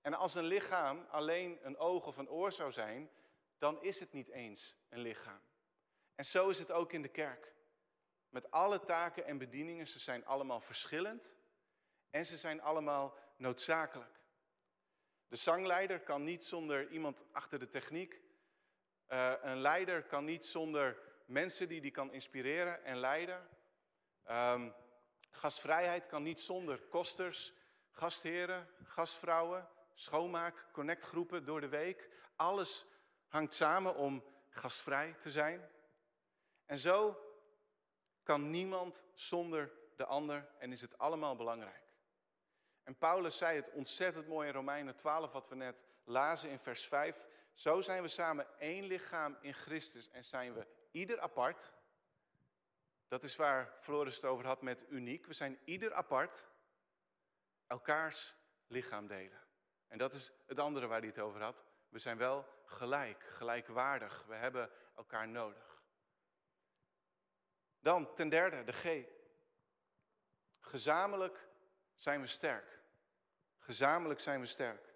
En 0.00 0.14
als 0.14 0.34
een 0.34 0.44
lichaam 0.44 1.06
alleen 1.10 1.58
een 1.62 1.78
oog 1.78 2.06
of 2.06 2.16
een 2.16 2.30
oor 2.30 2.52
zou 2.52 2.72
zijn, 2.72 3.10
dan 3.58 3.82
is 3.82 4.00
het 4.00 4.12
niet 4.12 4.28
eens 4.28 4.76
een 4.88 5.00
lichaam. 5.00 5.40
En 6.18 6.24
zo 6.24 6.48
is 6.48 6.58
het 6.58 6.70
ook 6.70 6.92
in 6.92 7.02
de 7.02 7.08
kerk. 7.08 7.54
Met 8.28 8.50
alle 8.50 8.82
taken 8.82 9.24
en 9.24 9.38
bedieningen, 9.38 9.86
ze 9.86 9.98
zijn 9.98 10.26
allemaal 10.26 10.60
verschillend 10.60 11.36
en 12.10 12.26
ze 12.26 12.36
zijn 12.36 12.60
allemaal 12.60 13.18
noodzakelijk. 13.36 14.20
De 15.28 15.36
zangleider 15.36 16.00
kan 16.00 16.24
niet 16.24 16.44
zonder 16.44 16.88
iemand 16.88 17.24
achter 17.32 17.58
de 17.58 17.68
techniek. 17.68 18.20
Uh, 19.08 19.32
een 19.40 19.58
leider 19.58 20.02
kan 20.02 20.24
niet 20.24 20.44
zonder 20.44 20.98
mensen 21.26 21.68
die 21.68 21.80
die 21.80 21.90
kan 21.90 22.12
inspireren 22.12 22.84
en 22.84 22.96
leiden. 22.96 23.48
Um, 24.30 24.74
gastvrijheid 25.30 26.06
kan 26.06 26.22
niet 26.22 26.40
zonder 26.40 26.80
kosters, 26.80 27.52
gastheren, 27.90 28.68
gastvrouwen, 28.82 29.68
schoonmaak, 29.94 30.66
connectgroepen 30.72 31.44
door 31.44 31.60
de 31.60 31.68
week. 31.68 32.10
Alles 32.36 32.86
hangt 33.28 33.54
samen 33.54 33.94
om 33.94 34.24
gastvrij 34.50 35.12
te 35.12 35.30
zijn. 35.30 35.76
En 36.68 36.78
zo 36.78 37.18
kan 38.22 38.50
niemand 38.50 39.04
zonder 39.14 39.72
de 39.96 40.04
ander 40.04 40.48
en 40.58 40.72
is 40.72 40.80
het 40.80 40.98
allemaal 40.98 41.36
belangrijk. 41.36 41.92
En 42.82 42.96
Paulus 42.96 43.38
zei 43.38 43.56
het 43.56 43.70
ontzettend 43.70 44.26
mooi 44.26 44.48
in 44.48 44.54
Romeinen 44.54 44.96
12, 44.96 45.32
wat 45.32 45.48
we 45.48 45.54
net 45.54 45.84
lazen 46.04 46.50
in 46.50 46.58
vers 46.58 46.86
5. 46.86 47.26
Zo 47.54 47.80
zijn 47.80 48.02
we 48.02 48.08
samen 48.08 48.58
één 48.58 48.84
lichaam 48.84 49.36
in 49.40 49.54
Christus 49.54 50.10
en 50.10 50.24
zijn 50.24 50.54
we 50.54 50.66
ieder 50.90 51.20
apart. 51.20 51.72
Dat 53.08 53.22
is 53.22 53.36
waar 53.36 53.76
Floris 53.80 54.16
het 54.16 54.24
over 54.24 54.46
had 54.46 54.62
met 54.62 54.84
uniek. 54.88 55.26
We 55.26 55.32
zijn 55.32 55.58
ieder 55.64 55.92
apart 55.92 56.48
elkaars 57.66 58.34
lichaam 58.66 59.06
delen. 59.06 59.46
En 59.86 59.98
dat 59.98 60.12
is 60.12 60.32
het 60.46 60.58
andere 60.58 60.86
waar 60.86 60.98
hij 60.98 61.08
het 61.08 61.18
over 61.18 61.42
had. 61.42 61.64
We 61.88 61.98
zijn 61.98 62.16
wel 62.16 62.46
gelijk, 62.64 63.22
gelijkwaardig. 63.22 64.24
We 64.26 64.34
hebben 64.34 64.70
elkaar 64.94 65.28
nodig. 65.28 65.67
Dan 67.88 68.14
ten 68.14 68.28
derde, 68.28 68.64
de 68.64 68.72
G. 68.72 69.04
Gezamenlijk 70.60 71.48
zijn 71.94 72.20
we 72.20 72.26
sterk. 72.26 72.80
Gezamenlijk 73.58 74.20
zijn 74.20 74.40
we 74.40 74.46
sterk. 74.46 74.94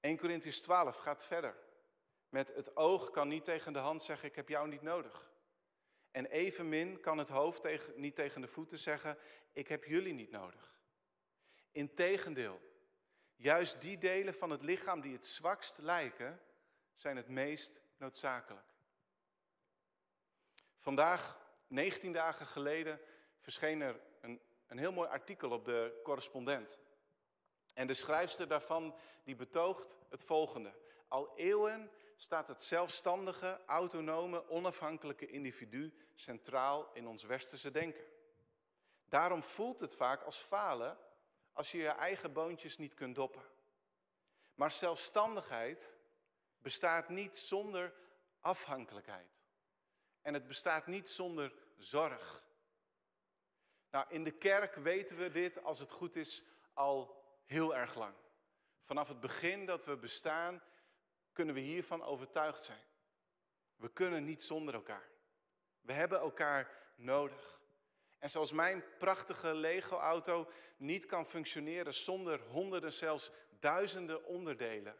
1 0.00 0.18
Corinthians 0.18 0.60
12 0.60 0.96
gaat 0.96 1.24
verder. 1.24 1.56
Met 2.28 2.54
het 2.54 2.76
oog 2.76 3.10
kan 3.10 3.28
niet 3.28 3.44
tegen 3.44 3.72
de 3.72 3.78
hand 3.78 4.02
zeggen, 4.02 4.28
ik 4.28 4.36
heb 4.36 4.48
jou 4.48 4.68
niet 4.68 4.82
nodig. 4.82 5.30
En 6.10 6.26
evenmin 6.26 7.00
kan 7.00 7.18
het 7.18 7.28
hoofd 7.28 7.62
tegen, 7.62 8.00
niet 8.00 8.14
tegen 8.14 8.40
de 8.40 8.48
voeten 8.48 8.78
zeggen, 8.78 9.18
ik 9.52 9.68
heb 9.68 9.84
jullie 9.84 10.14
niet 10.14 10.30
nodig. 10.30 10.80
Integendeel, 11.72 12.60
juist 13.36 13.80
die 13.80 13.98
delen 13.98 14.34
van 14.34 14.50
het 14.50 14.62
lichaam 14.62 15.00
die 15.00 15.12
het 15.12 15.26
zwakst 15.26 15.78
lijken, 15.78 16.40
zijn 16.94 17.16
het 17.16 17.28
meest 17.28 17.82
noodzakelijk. 17.96 18.75
Vandaag, 20.86 21.38
19 21.66 22.12
dagen 22.12 22.46
geleden, 22.46 23.00
verscheen 23.38 23.80
er 23.80 24.00
een, 24.20 24.40
een 24.66 24.78
heel 24.78 24.92
mooi 24.92 25.08
artikel 25.08 25.50
op 25.50 25.64
de 25.64 26.00
correspondent. 26.04 26.78
En 27.74 27.86
de 27.86 27.94
schrijfster 27.94 28.48
daarvan 28.48 28.94
die 29.24 29.36
betoogt 29.36 29.96
het 30.10 30.22
volgende. 30.22 30.74
Al 31.08 31.36
eeuwen 31.36 31.90
staat 32.16 32.48
het 32.48 32.62
zelfstandige, 32.62 33.60
autonome, 33.66 34.48
onafhankelijke 34.48 35.26
individu 35.26 35.94
centraal 36.14 36.90
in 36.92 37.06
ons 37.06 37.22
westerse 37.22 37.70
denken. 37.70 38.04
Daarom 39.04 39.42
voelt 39.42 39.80
het 39.80 39.94
vaak 39.94 40.22
als 40.22 40.36
falen 40.36 40.98
als 41.52 41.72
je 41.72 41.78
je 41.78 41.88
eigen 41.88 42.32
boontjes 42.32 42.78
niet 42.78 42.94
kunt 42.94 43.14
doppen. 43.14 43.42
Maar 44.54 44.70
zelfstandigheid 44.70 45.94
bestaat 46.58 47.08
niet 47.08 47.36
zonder 47.36 47.94
afhankelijkheid. 48.40 49.36
En 50.26 50.34
het 50.34 50.46
bestaat 50.46 50.86
niet 50.86 51.08
zonder 51.08 51.52
zorg. 51.76 52.44
Nou, 53.90 54.06
in 54.08 54.24
de 54.24 54.30
kerk 54.30 54.74
weten 54.74 55.16
we 55.16 55.30
dit, 55.30 55.62
als 55.62 55.78
het 55.78 55.90
goed 55.90 56.16
is, 56.16 56.42
al 56.72 57.24
heel 57.44 57.76
erg 57.76 57.94
lang. 57.94 58.14
Vanaf 58.80 59.08
het 59.08 59.20
begin 59.20 59.66
dat 59.66 59.84
we 59.84 59.96
bestaan, 59.96 60.62
kunnen 61.32 61.54
we 61.54 61.60
hiervan 61.60 62.02
overtuigd 62.02 62.62
zijn. 62.62 62.84
We 63.76 63.92
kunnen 63.92 64.24
niet 64.24 64.42
zonder 64.42 64.74
elkaar. 64.74 65.08
We 65.80 65.92
hebben 65.92 66.18
elkaar 66.18 66.70
nodig. 66.96 67.60
En 68.18 68.30
zoals 68.30 68.52
mijn 68.52 68.84
prachtige 68.98 69.54
Lego-auto 69.54 70.50
niet 70.76 71.06
kan 71.06 71.26
functioneren 71.26 71.94
zonder 71.94 72.40
honderden, 72.40 72.92
zelfs 72.92 73.30
duizenden 73.60 74.24
onderdelen, 74.24 74.96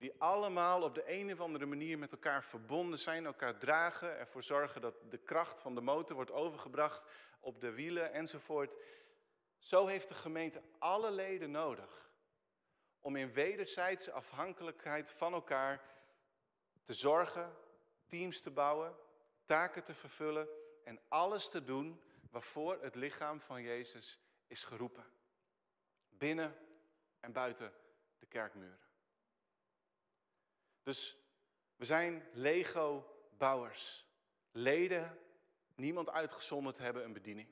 die 0.00 0.14
allemaal 0.18 0.82
op 0.82 0.94
de 0.94 1.02
een 1.06 1.32
of 1.32 1.40
andere 1.40 1.66
manier 1.66 1.98
met 1.98 2.12
elkaar 2.12 2.44
verbonden 2.44 2.98
zijn, 2.98 3.26
elkaar 3.26 3.58
dragen, 3.58 4.18
ervoor 4.18 4.42
zorgen 4.42 4.80
dat 4.80 4.94
de 5.10 5.18
kracht 5.18 5.60
van 5.60 5.74
de 5.74 5.80
motor 5.80 6.16
wordt 6.16 6.30
overgebracht 6.30 7.04
op 7.40 7.60
de 7.60 7.70
wielen 7.70 8.12
enzovoort. 8.12 8.76
Zo 9.58 9.86
heeft 9.86 10.08
de 10.08 10.14
gemeente 10.14 10.62
alle 10.78 11.10
leden 11.10 11.50
nodig 11.50 12.10
om 13.00 13.16
in 13.16 13.32
wederzijdse 13.32 14.12
afhankelijkheid 14.12 15.10
van 15.10 15.32
elkaar 15.32 15.82
te 16.82 16.94
zorgen, 16.94 17.56
teams 18.06 18.40
te 18.40 18.50
bouwen, 18.50 18.96
taken 19.44 19.84
te 19.84 19.94
vervullen 19.94 20.48
en 20.84 21.00
alles 21.08 21.50
te 21.50 21.64
doen 21.64 22.02
waarvoor 22.30 22.82
het 22.82 22.94
lichaam 22.94 23.40
van 23.40 23.62
Jezus 23.62 24.20
is 24.46 24.62
geroepen. 24.62 25.04
Binnen 26.08 26.56
en 27.20 27.32
buiten 27.32 27.72
de 28.18 28.26
kerkmuren. 28.26 28.89
Dus 30.82 31.16
we 31.76 31.84
zijn 31.84 32.28
Lego-bouwers. 32.32 34.06
Leden, 34.52 35.18
niemand 35.74 36.10
uitgezonderd, 36.10 36.78
hebben 36.78 37.04
een 37.04 37.12
bediening. 37.12 37.48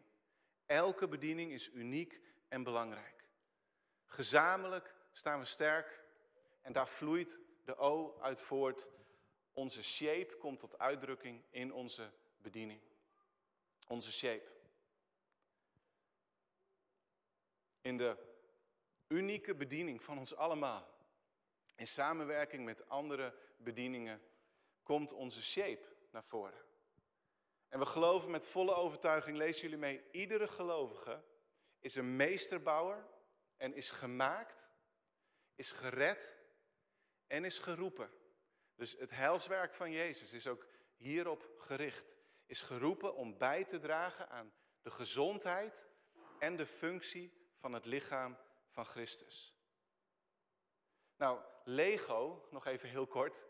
Elke 0.66 1.08
bediening 1.08 1.52
is 1.52 1.70
uniek 1.72 2.20
en 2.48 2.62
belangrijk. 2.62 3.28
Gezamenlijk 4.06 4.94
staan 5.12 5.38
we 5.38 5.44
sterk 5.44 6.04
en 6.62 6.72
daar 6.72 6.88
vloeit 6.88 7.40
de 7.64 7.76
O 7.76 8.18
uit 8.20 8.40
voort. 8.40 8.90
Onze 9.52 9.82
shape 9.82 10.36
komt 10.36 10.60
tot 10.60 10.78
uitdrukking 10.78 11.44
in 11.50 11.72
onze 11.72 12.12
bediening. 12.36 12.80
Onze 13.86 14.12
shape. 14.12 14.52
In 17.80 17.96
de 17.96 18.16
unieke 19.06 19.54
bediening 19.54 20.04
van 20.04 20.18
ons 20.18 20.34
allemaal 20.34 20.97
in 21.78 21.86
samenwerking 21.86 22.64
met 22.64 22.88
andere 22.88 23.34
bedieningen 23.56 24.22
komt 24.82 25.12
onze 25.12 25.42
shape 25.42 25.96
naar 26.10 26.24
voren. 26.24 26.64
En 27.68 27.78
we 27.78 27.86
geloven 27.86 28.30
met 28.30 28.46
volle 28.46 28.74
overtuiging, 28.74 29.36
lezen 29.36 29.62
jullie 29.62 29.78
mee, 29.78 30.10
iedere 30.10 30.48
gelovige 30.48 31.24
is 31.78 31.94
een 31.94 32.16
meesterbouwer 32.16 33.06
en 33.56 33.74
is 33.74 33.90
gemaakt, 33.90 34.68
is 35.54 35.70
gered 35.70 36.36
en 37.26 37.44
is 37.44 37.58
geroepen. 37.58 38.10
Dus 38.74 38.96
het 38.98 39.10
heilswerk 39.10 39.74
van 39.74 39.90
Jezus 39.90 40.32
is 40.32 40.46
ook 40.46 40.66
hierop 40.96 41.52
gericht. 41.56 42.16
Is 42.46 42.62
geroepen 42.62 43.14
om 43.14 43.38
bij 43.38 43.64
te 43.64 43.78
dragen 43.78 44.28
aan 44.28 44.52
de 44.82 44.90
gezondheid 44.90 45.88
en 46.38 46.56
de 46.56 46.66
functie 46.66 47.32
van 47.54 47.72
het 47.72 47.84
lichaam 47.84 48.38
van 48.68 48.84
Christus. 48.84 49.58
Nou, 51.16 51.40
Lego, 51.70 52.46
nog 52.50 52.66
even 52.66 52.88
heel 52.88 53.06
kort, 53.06 53.44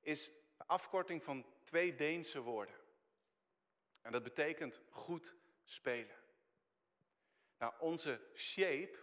is 0.00 0.32
de 0.56 0.66
afkorting 0.66 1.24
van 1.24 1.46
twee 1.62 1.94
Deense 1.94 2.40
woorden. 2.40 2.74
En 4.02 4.12
dat 4.12 4.22
betekent 4.22 4.80
goed 4.90 5.36
spelen. 5.64 6.16
Nou, 7.58 7.72
onze 7.78 8.20
shape 8.34 8.98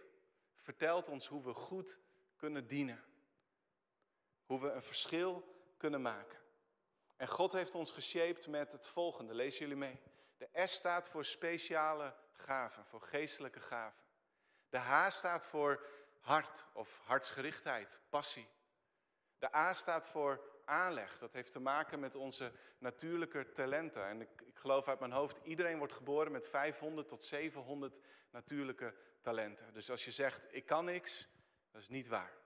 vertelt 0.54 1.08
ons 1.08 1.26
hoe 1.26 1.44
we 1.44 1.52
goed 1.52 2.00
kunnen 2.36 2.66
dienen. 2.66 3.04
Hoe 4.46 4.60
we 4.60 4.70
een 4.70 4.82
verschil 4.82 5.44
kunnen 5.76 6.02
maken. 6.02 6.38
En 7.16 7.28
God 7.28 7.52
heeft 7.52 7.74
ons 7.74 7.90
geshaped 7.90 8.46
met 8.46 8.72
het 8.72 8.86
volgende. 8.86 9.34
Lezen 9.34 9.60
jullie 9.60 9.76
mee. 9.76 10.00
De 10.36 10.48
S 10.66 10.72
staat 10.72 11.08
voor 11.08 11.24
speciale 11.24 12.16
gaven, 12.32 12.84
voor 12.84 13.00
geestelijke 13.00 13.60
gaven. 13.60 14.04
De 14.68 14.78
H 14.78 15.10
staat 15.10 15.46
voor 15.46 15.86
hart 16.20 16.66
of 16.72 17.00
hartsgerichtheid, 17.04 18.00
passie. 18.08 18.54
De 19.46 19.54
A 19.54 19.74
staat 19.74 20.08
voor 20.08 20.40
aanleg. 20.64 21.18
Dat 21.18 21.32
heeft 21.32 21.52
te 21.52 21.60
maken 21.60 22.00
met 22.00 22.14
onze 22.14 22.52
natuurlijke 22.78 23.52
talenten. 23.52 24.06
En 24.06 24.20
ik, 24.20 24.40
ik, 24.40 24.58
geloof 24.58 24.88
uit 24.88 25.00
mijn 25.00 25.12
hoofd, 25.12 25.40
iedereen 25.42 25.78
wordt 25.78 25.92
geboren 25.92 26.32
met 26.32 26.48
500 26.48 27.08
tot 27.08 27.24
700 27.24 28.00
natuurlijke 28.30 28.94
talenten. 29.20 29.72
Dus 29.72 29.90
als 29.90 30.04
je 30.04 30.10
zegt, 30.10 30.54
ik 30.54 30.66
kan 30.66 30.84
niks, 30.84 31.28
dat 31.70 31.80
is 31.80 31.88
niet 31.88 32.08
waar. 32.08 32.36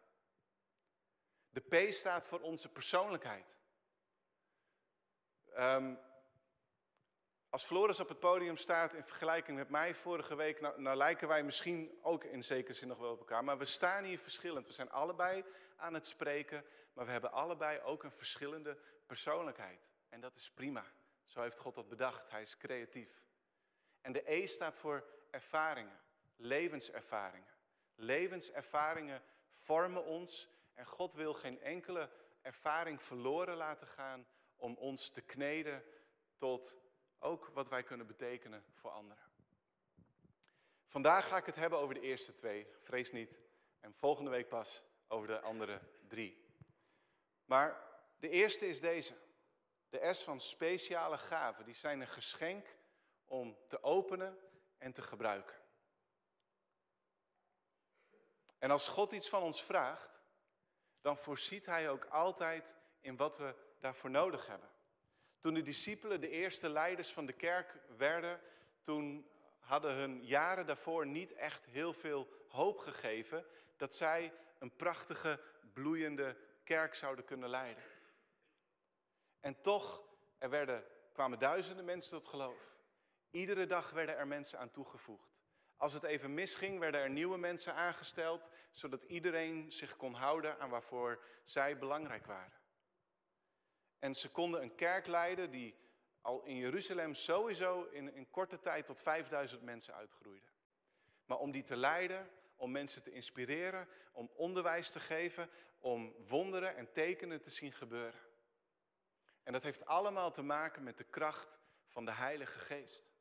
De 1.50 1.60
P 1.60 1.92
staat 1.92 2.26
voor 2.26 2.40
onze 2.40 2.68
persoonlijkheid. 2.68 3.56
Um, 5.58 5.98
als 7.50 7.64
Floris 7.64 8.00
op 8.00 8.08
het 8.08 8.20
podium 8.20 8.56
staat 8.56 8.94
in 8.94 9.04
vergelijking 9.04 9.56
met 9.56 9.68
mij 9.68 9.94
vorige 9.94 10.34
week, 10.34 10.60
nou, 10.60 10.80
nou, 10.80 10.96
lijken 10.96 11.28
wij 11.28 11.42
misschien 11.42 11.98
ook 12.02 12.24
in 12.24 12.44
zekere 12.44 12.74
zin 12.74 12.88
nog 12.88 12.98
wel 12.98 13.12
op 13.12 13.18
elkaar. 13.18 13.44
Maar 13.44 13.58
we 13.58 13.64
staan 13.64 14.04
hier 14.04 14.18
verschillend. 14.18 14.66
We 14.66 14.72
zijn 14.72 14.90
allebei 14.90 15.44
aan 15.76 15.94
het 15.94 16.06
spreken, 16.06 16.64
maar 16.92 17.04
we 17.04 17.10
hebben 17.10 17.32
allebei 17.32 17.80
ook 17.80 18.02
een 18.02 18.12
verschillende 18.12 18.78
persoonlijkheid. 19.06 19.90
En 20.08 20.20
dat 20.20 20.36
is 20.36 20.50
prima. 20.50 20.84
Zo 21.24 21.40
heeft 21.40 21.58
God 21.58 21.74
dat 21.74 21.88
bedacht. 21.88 22.30
Hij 22.30 22.42
is 22.42 22.56
creatief. 22.56 23.24
En 24.00 24.12
de 24.12 24.32
E 24.32 24.46
staat 24.46 24.76
voor 24.76 25.04
ervaringen, 25.30 26.00
levenservaringen. 26.36 27.54
Levenservaringen 27.94 29.22
vormen 29.50 30.04
ons 30.04 30.48
en 30.74 30.86
God 30.86 31.14
wil 31.14 31.34
geen 31.34 31.60
enkele 31.60 32.10
ervaring 32.42 33.02
verloren 33.02 33.56
laten 33.56 33.86
gaan 33.86 34.26
om 34.56 34.74
ons 34.74 35.10
te 35.10 35.20
kneden 35.20 35.84
tot 36.36 36.76
ook 37.20 37.50
wat 37.54 37.68
wij 37.68 37.82
kunnen 37.82 38.06
betekenen 38.06 38.64
voor 38.74 38.90
anderen. 38.90 39.24
Vandaag 40.86 41.28
ga 41.28 41.36
ik 41.36 41.46
het 41.46 41.54
hebben 41.54 41.78
over 41.78 41.94
de 41.94 42.00
eerste 42.00 42.34
twee, 42.34 42.66
vrees 42.78 43.12
niet. 43.12 43.38
En 43.80 43.94
volgende 43.94 44.30
week 44.30 44.48
pas 44.48 44.82
over 45.08 45.26
de 45.26 45.40
andere 45.40 45.80
drie. 46.08 46.44
Maar 47.44 47.88
de 48.18 48.28
eerste 48.28 48.68
is 48.68 48.80
deze. 48.80 49.14
De 49.88 50.14
S 50.14 50.22
van 50.22 50.40
speciale 50.40 51.18
gaven. 51.18 51.64
Die 51.64 51.74
zijn 51.74 52.00
een 52.00 52.08
geschenk 52.08 52.76
om 53.24 53.58
te 53.66 53.82
openen 53.82 54.38
en 54.78 54.92
te 54.92 55.02
gebruiken. 55.02 55.56
En 58.58 58.70
als 58.70 58.88
God 58.88 59.12
iets 59.12 59.28
van 59.28 59.42
ons 59.42 59.62
vraagt, 59.62 60.20
dan 61.00 61.16
voorziet 61.16 61.66
Hij 61.66 61.90
ook 61.90 62.04
altijd 62.04 62.76
in 63.00 63.16
wat 63.16 63.38
we 63.38 63.54
daarvoor 63.78 64.10
nodig 64.10 64.46
hebben. 64.46 64.68
Toen 65.40 65.54
de 65.54 65.62
discipelen 65.62 66.20
de 66.20 66.28
eerste 66.28 66.68
leiders 66.68 67.12
van 67.12 67.26
de 67.26 67.32
kerk 67.32 67.78
werden, 67.96 68.40
toen 68.82 69.30
hadden 69.58 69.94
hun 69.94 70.24
jaren 70.24 70.66
daarvoor 70.66 71.06
niet 71.06 71.32
echt 71.32 71.64
heel 71.64 71.92
veel 71.92 72.28
hoop 72.48 72.78
gegeven 72.78 73.46
dat 73.76 73.94
zij 73.94 74.32
een 74.58 74.76
prachtige, 74.76 75.40
bloeiende 75.72 76.36
kerk 76.64 76.94
zouden 76.94 77.24
kunnen 77.24 77.48
leiden. 77.48 77.82
En 79.40 79.60
toch, 79.60 80.02
er 80.38 80.50
werden, 80.50 80.84
kwamen 81.12 81.38
duizenden 81.38 81.84
mensen 81.84 82.10
tot 82.10 82.26
geloof. 82.26 82.76
Iedere 83.30 83.66
dag 83.66 83.90
werden 83.90 84.16
er 84.16 84.26
mensen 84.26 84.58
aan 84.58 84.70
toegevoegd. 84.70 85.38
Als 85.76 85.92
het 85.92 86.02
even 86.02 86.34
misging, 86.34 86.78
werden 86.78 87.00
er 87.00 87.10
nieuwe 87.10 87.38
mensen 87.38 87.74
aangesteld, 87.74 88.50
zodat 88.70 89.02
iedereen 89.02 89.72
zich 89.72 89.96
kon 89.96 90.14
houden 90.14 90.58
aan 90.58 90.70
waarvoor 90.70 91.24
zij 91.44 91.78
belangrijk 91.78 92.26
waren. 92.26 92.59
En 94.00 94.14
ze 94.14 94.30
konden 94.30 94.62
een 94.62 94.74
kerk 94.74 95.06
leiden 95.06 95.50
die 95.50 95.74
al 96.20 96.42
in 96.42 96.56
Jeruzalem 96.56 97.14
sowieso 97.14 97.82
in 97.82 98.06
een 98.06 98.30
korte 98.30 98.60
tijd 98.60 98.86
tot 98.86 99.00
5000 99.00 99.62
mensen 99.62 99.94
uitgroeide. 99.94 100.46
Maar 101.24 101.38
om 101.38 101.50
die 101.50 101.62
te 101.62 101.76
leiden, 101.76 102.30
om 102.56 102.70
mensen 102.70 103.02
te 103.02 103.12
inspireren, 103.12 103.88
om 104.12 104.30
onderwijs 104.34 104.90
te 104.90 105.00
geven, 105.00 105.50
om 105.78 106.14
wonderen 106.26 106.76
en 106.76 106.92
tekenen 106.92 107.40
te 107.40 107.50
zien 107.50 107.72
gebeuren. 107.72 108.20
En 109.42 109.52
dat 109.52 109.62
heeft 109.62 109.86
allemaal 109.86 110.30
te 110.30 110.42
maken 110.42 110.82
met 110.82 110.98
de 110.98 111.04
kracht 111.04 111.58
van 111.86 112.04
de 112.04 112.12
Heilige 112.12 112.58
Geest. 112.58 113.12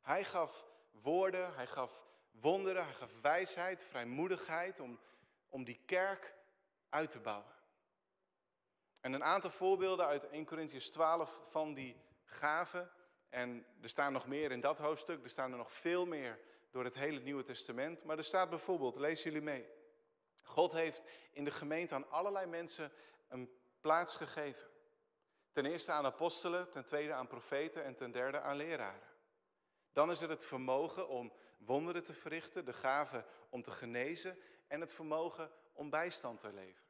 Hij 0.00 0.24
gaf 0.24 0.66
woorden, 0.90 1.54
hij 1.54 1.66
gaf 1.66 2.06
wonderen, 2.30 2.84
hij 2.84 2.94
gaf 2.94 3.20
wijsheid, 3.20 3.84
vrijmoedigheid 3.84 4.80
om, 4.80 5.00
om 5.48 5.64
die 5.64 5.80
kerk 5.86 6.34
uit 6.88 7.10
te 7.10 7.20
bouwen. 7.20 7.59
En 9.00 9.12
een 9.12 9.24
aantal 9.24 9.50
voorbeelden 9.50 10.06
uit 10.06 10.28
1 10.28 10.44
Corinthians 10.44 10.88
12 10.88 11.38
van 11.42 11.74
die 11.74 11.96
gaven. 12.24 12.90
En 13.28 13.66
er 13.82 13.88
staan 13.88 14.12
nog 14.12 14.26
meer 14.26 14.52
in 14.52 14.60
dat 14.60 14.78
hoofdstuk. 14.78 15.22
Er 15.22 15.30
staan 15.30 15.50
er 15.50 15.58
nog 15.58 15.72
veel 15.72 16.06
meer 16.06 16.38
door 16.70 16.84
het 16.84 16.94
hele 16.94 17.20
Nieuwe 17.20 17.42
Testament. 17.42 18.04
Maar 18.04 18.16
er 18.16 18.24
staat 18.24 18.50
bijvoorbeeld, 18.50 18.96
lezen 18.96 19.24
jullie 19.24 19.46
mee. 19.46 19.66
God 20.44 20.72
heeft 20.72 21.02
in 21.32 21.44
de 21.44 21.50
gemeente 21.50 21.94
aan 21.94 22.10
allerlei 22.10 22.46
mensen 22.46 22.92
een 23.28 23.50
plaats 23.80 24.14
gegeven. 24.14 24.68
Ten 25.52 25.66
eerste 25.66 25.92
aan 25.92 26.04
apostelen, 26.04 26.70
ten 26.70 26.84
tweede 26.84 27.12
aan 27.12 27.26
profeten 27.26 27.84
en 27.84 27.94
ten 27.94 28.10
derde 28.10 28.40
aan 28.40 28.56
leraren. 28.56 29.08
Dan 29.92 30.10
is 30.10 30.20
er 30.20 30.28
het 30.28 30.44
vermogen 30.44 31.08
om 31.08 31.32
wonderen 31.58 32.04
te 32.04 32.12
verrichten, 32.12 32.64
de 32.64 32.72
gave 32.72 33.24
om 33.48 33.62
te 33.62 33.70
genezen 33.70 34.38
en 34.66 34.80
het 34.80 34.92
vermogen 34.92 35.50
om 35.72 35.90
bijstand 35.90 36.40
te 36.40 36.52
leveren. 36.52 36.89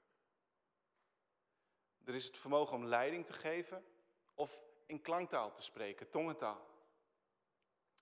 Er 2.10 2.16
is 2.16 2.26
het 2.26 2.38
vermogen 2.38 2.76
om 2.76 2.84
leiding 2.84 3.26
te 3.26 3.32
geven 3.32 3.84
of 4.34 4.62
in 4.86 5.00
klanktaal 5.00 5.52
te 5.52 5.62
spreken, 5.62 6.08
tongentaal. 6.08 6.66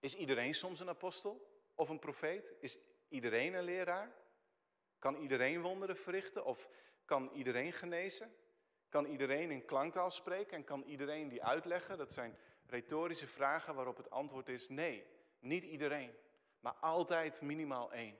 Is 0.01 0.15
iedereen 0.15 0.55
soms 0.55 0.81
een 0.81 0.89
apostel 0.89 1.63
of 1.75 1.89
een 1.89 1.99
profeet? 1.99 2.55
Is 2.61 2.79
iedereen 3.09 3.55
een 3.55 3.65
leraar? 3.65 4.15
Kan 4.99 5.17
iedereen 5.17 5.61
wonderen 5.61 5.97
verrichten 5.97 6.45
of 6.45 6.69
kan 7.05 7.31
iedereen 7.33 7.73
genezen? 7.73 8.35
Kan 8.89 9.07
iedereen 9.07 9.51
in 9.51 9.65
klanktaal 9.65 10.11
spreken 10.11 10.57
en 10.57 10.65
kan 10.65 10.83
iedereen 10.83 11.29
die 11.29 11.45
uitleggen? 11.45 11.99
Dat 11.99 12.13
zijn 12.13 12.39
retorische 12.67 13.27
vragen 13.27 13.75
waarop 13.75 13.97
het 13.97 14.11
antwoord 14.11 14.49
is 14.49 14.69
nee, 14.69 15.07
niet 15.39 15.65
iedereen, 15.65 16.15
maar 16.61 16.75
altijd 16.75 17.41
minimaal 17.41 17.93
één. 17.93 18.19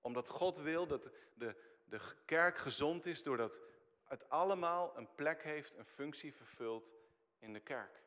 Omdat 0.00 0.28
God 0.28 0.56
wil 0.56 0.86
dat 0.86 1.10
de, 1.34 1.56
de 1.84 2.00
kerk 2.24 2.58
gezond 2.58 3.06
is 3.06 3.22
doordat 3.22 3.60
het 4.04 4.28
allemaal 4.28 4.96
een 4.96 5.14
plek 5.14 5.42
heeft, 5.42 5.76
een 5.76 5.84
functie 5.84 6.34
vervult 6.34 6.94
in 7.38 7.52
de 7.52 7.60
kerk. 7.60 8.02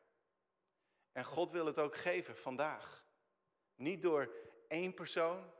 En 1.12 1.24
God 1.24 1.50
wil 1.50 1.66
het 1.66 1.78
ook 1.78 1.96
geven 1.96 2.36
vandaag. 2.36 3.04
Niet 3.74 4.02
door 4.02 4.34
één 4.68 4.94
persoon, 4.94 5.52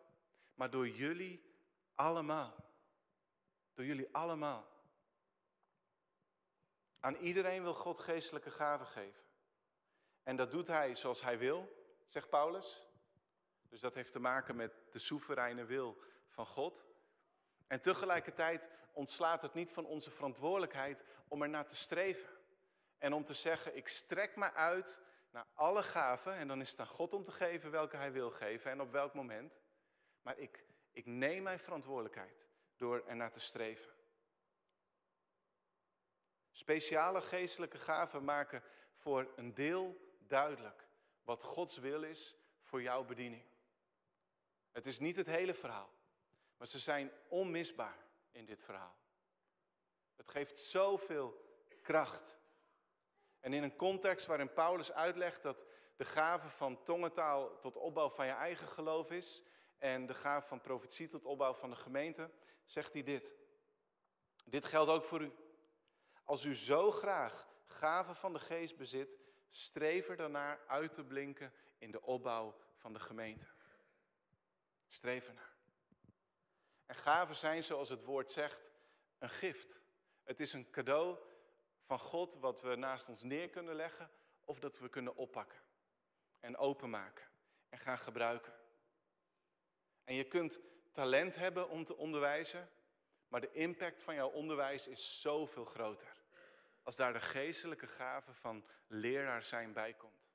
maar 0.55 0.71
door 0.71 0.89
jullie 0.89 1.61
allemaal. 1.95 2.55
Door 3.75 3.85
jullie 3.85 4.09
allemaal. 4.13 4.69
Aan 7.01 7.17
iedereen 7.17 7.63
wil 7.63 7.75
God 7.75 7.99
geestelijke 7.99 8.51
gaven 8.51 8.87
geven. 8.87 9.23
En 10.23 10.37
dat 10.37 10.51
doet 10.51 10.67
hij 10.67 10.95
zoals 10.95 11.23
hij 11.23 11.39
wil, 11.39 11.69
zegt 12.07 12.29
Paulus. 12.29 12.87
Dus 13.69 13.81
dat 13.81 13.95
heeft 13.95 14.13
te 14.13 14.19
maken 14.19 14.57
met 14.57 14.73
de 14.91 14.99
soevereine 14.99 15.65
wil 15.65 16.03
van 16.29 16.47
God. 16.47 16.87
En 17.69 17.81
tegelijkertijd 17.81 18.69
ontslaat 18.93 19.43
het 19.43 19.55
niet 19.55 19.71
van 19.71 19.87
onze 19.87 20.11
verantwoordelijkheid 20.11 21.05
om 21.29 21.43
er 21.43 21.49
naar 21.49 21.67
te 21.67 21.77
streven. 21.77 22.31
En 22.99 23.13
om 23.13 23.25
te 23.25 23.35
zeggen, 23.35 23.77
ik 23.77 23.89
strek 23.89 24.37
me 24.37 24.53
uit 24.53 25.03
naar 25.31 25.47
alle 25.55 25.83
gaven. 25.83 26.35
En 26.35 26.49
dan 26.49 26.61
is 26.61 26.71
het 26.71 26.81
aan 26.81 26.87
God 26.87 27.15
om 27.15 27.25
te 27.25 27.33
geven 27.33 27.71
welke 27.71 27.97
hij 27.97 28.13
wil 28.13 28.31
geven 28.31 28.71
en 28.71 28.81
op 28.81 28.93
welk 28.93 29.15
moment. 29.15 29.61
Maar 30.23 30.39
ik, 30.39 30.65
ik 30.93 31.07
neem 31.07 31.43
mijn 31.43 31.59
verantwoordelijkheid 31.59 32.47
door 32.77 33.05
er 33.07 33.17
naar 33.17 33.33
te 33.33 33.41
streven. 33.41 33.93
Speciale 36.51 37.21
geestelijke 37.21 37.79
gaven 37.79 38.25
maken 38.25 38.63
voor 38.95 39.33
een 39.37 39.55
deel 39.55 40.15
duidelijk 40.19 40.89
wat 41.23 41.43
Gods 41.43 41.79
wil 41.79 42.03
is 42.03 42.37
voor 42.61 42.83
jouw 42.83 43.05
bediening. 43.05 43.45
Het 44.73 44.87
is 44.87 44.99
niet 44.99 45.17
het 45.17 45.27
hele 45.27 45.55
verhaal, 45.55 45.98
maar 46.59 46.67
ze 46.67 46.79
zijn 46.79 47.13
onmisbaar 47.29 48.07
in 48.31 48.45
dit 48.45 48.63
verhaal. 48.63 48.97
Het 50.17 50.29
geeft 50.29 50.59
zoveel 50.59 51.47
kracht. 51.83 52.39
En 53.41 53.53
in 53.53 53.63
een 53.63 53.77
context 53.77 54.27
waarin 54.27 54.53
Paulus 54.53 54.93
uitlegt 54.93 55.43
dat 55.43 55.67
de 55.97 56.05
gave 56.05 56.49
van 56.49 56.83
tongentaal 56.83 57.59
tot 57.59 57.77
opbouw 57.77 58.11
van 58.11 58.27
je 58.27 58.33
eigen 58.33 58.67
geloof 58.67 59.11
is 59.11 59.43
en 59.79 60.07
de 60.07 60.15
gave 60.15 60.49
van 60.49 60.61
profetie 60.61 61.07
tot 61.07 61.27
opbouw 61.27 61.55
van 61.55 61.71
de 61.71 61.77
gemeente, 61.77 62.31
zegt 62.65 62.93
hij 62.93 63.03
dit. 63.03 63.35
Dit 64.45 64.65
geldt 64.65 64.91
ook 64.91 65.05
voor 65.05 65.23
u. 65.23 65.33
Als 66.25 66.45
u 66.45 66.55
zo 66.55 66.91
graag 66.91 67.49
gaven 67.65 68.17
van 68.17 68.33
de 68.33 68.39
geest 68.39 68.77
bezit, 68.77 69.19
streef 69.49 70.09
er 70.09 70.17
daarnaar 70.17 70.61
uit 70.67 70.93
te 70.93 71.05
blinken 71.05 71.53
in 71.79 71.91
de 71.91 72.03
opbouw 72.03 72.57
van 72.75 72.93
de 72.93 72.99
gemeente. 72.99 73.47
Streef 74.89 75.27
ernaar. 75.27 75.48
En 76.89 76.95
gaven 76.95 77.37
zijn, 77.37 77.65
zoals 77.65 77.89
het 77.89 78.05
woord 78.05 78.33
zegt, 78.33 78.73
een 79.19 79.31
gift. 79.31 79.83
Het 80.23 80.41
is 80.41 80.53
een 80.53 80.71
cadeau 80.71 81.19
van 81.83 81.99
God 81.99 82.35
wat 82.35 82.61
we 82.61 82.77
naast 82.77 83.09
ons 83.09 83.23
neer 83.23 83.49
kunnen 83.49 83.75
leggen 83.75 84.11
of 84.45 84.59
dat 84.59 84.79
we 84.79 84.89
kunnen 84.89 85.17
oppakken 85.17 85.59
en 86.41 86.57
openmaken 86.57 87.27
en 87.69 87.79
gaan 87.79 87.99
gebruiken. 87.99 88.53
En 90.05 90.15
je 90.15 90.25
kunt 90.25 90.61
talent 90.93 91.37
hebben 91.37 91.69
om 91.69 91.85
te 91.85 91.97
onderwijzen, 91.97 92.71
maar 93.29 93.41
de 93.41 93.53
impact 93.53 94.03
van 94.03 94.15
jouw 94.15 94.31
onderwijs 94.31 94.89
is 94.89 95.21
zoveel 95.21 95.65
groter. 95.65 96.17
Als 96.83 96.97
daar 96.97 97.13
de 97.13 97.21
geestelijke 97.21 97.87
gave 97.87 98.35
van 98.35 98.65
leraar 98.87 99.43
zijn 99.43 99.73
bij 99.73 99.95
komt. 99.95 100.33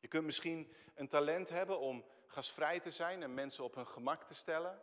Je 0.00 0.08
kunt 0.08 0.24
misschien 0.24 0.74
een 0.94 1.08
talent 1.08 1.48
hebben 1.48 1.78
om 1.78 2.04
gasvrij 2.26 2.80
te 2.80 2.90
zijn 2.90 3.22
en 3.22 3.34
mensen 3.34 3.64
op 3.64 3.74
hun 3.74 3.86
gemak 3.86 4.24
te 4.24 4.34
stellen. 4.34 4.82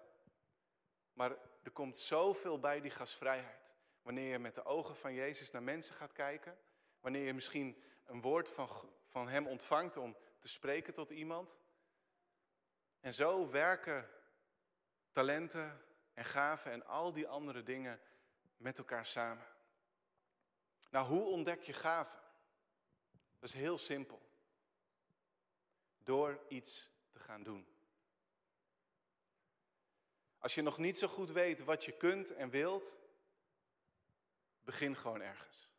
Maar 1.19 1.37
er 1.63 1.71
komt 1.71 1.97
zoveel 1.97 2.59
bij 2.59 2.81
die 2.81 2.91
gasvrijheid. 2.91 3.75
Wanneer 4.01 4.31
je 4.31 4.39
met 4.39 4.55
de 4.55 4.65
ogen 4.65 4.95
van 4.95 5.13
Jezus 5.13 5.51
naar 5.51 5.63
mensen 5.63 5.95
gaat 5.95 6.11
kijken. 6.11 6.57
Wanneer 6.99 7.25
je 7.25 7.33
misschien 7.33 7.83
een 8.05 8.21
woord 8.21 8.49
van, 8.49 8.69
van 9.03 9.27
Hem 9.27 9.47
ontvangt 9.47 9.97
om 9.97 10.17
te 10.37 10.47
spreken 10.47 10.93
tot 10.93 11.09
iemand. 11.09 11.59
En 12.99 13.13
zo 13.13 13.49
werken 13.49 14.09
talenten 15.11 15.85
en 16.13 16.25
gaven 16.25 16.71
en 16.71 16.85
al 16.85 17.13
die 17.13 17.27
andere 17.27 17.63
dingen 17.63 18.01
met 18.57 18.77
elkaar 18.77 19.05
samen. 19.05 19.45
Nou, 20.89 21.07
hoe 21.07 21.23
ontdek 21.23 21.61
je 21.61 21.73
gaven? 21.73 22.19
Dat 23.39 23.49
is 23.49 23.55
heel 23.55 23.77
simpel. 23.77 24.21
Door 25.97 26.43
iets 26.47 26.89
te 27.09 27.19
gaan 27.19 27.43
doen. 27.43 27.78
Als 30.39 30.55
je 30.55 30.61
nog 30.61 30.77
niet 30.77 30.97
zo 30.97 31.07
goed 31.07 31.31
weet 31.31 31.63
wat 31.63 31.85
je 31.85 31.91
kunt 31.91 32.33
en 32.33 32.49
wilt, 32.49 32.99
begin 34.61 34.95
gewoon 34.95 35.21
ergens. 35.21 35.69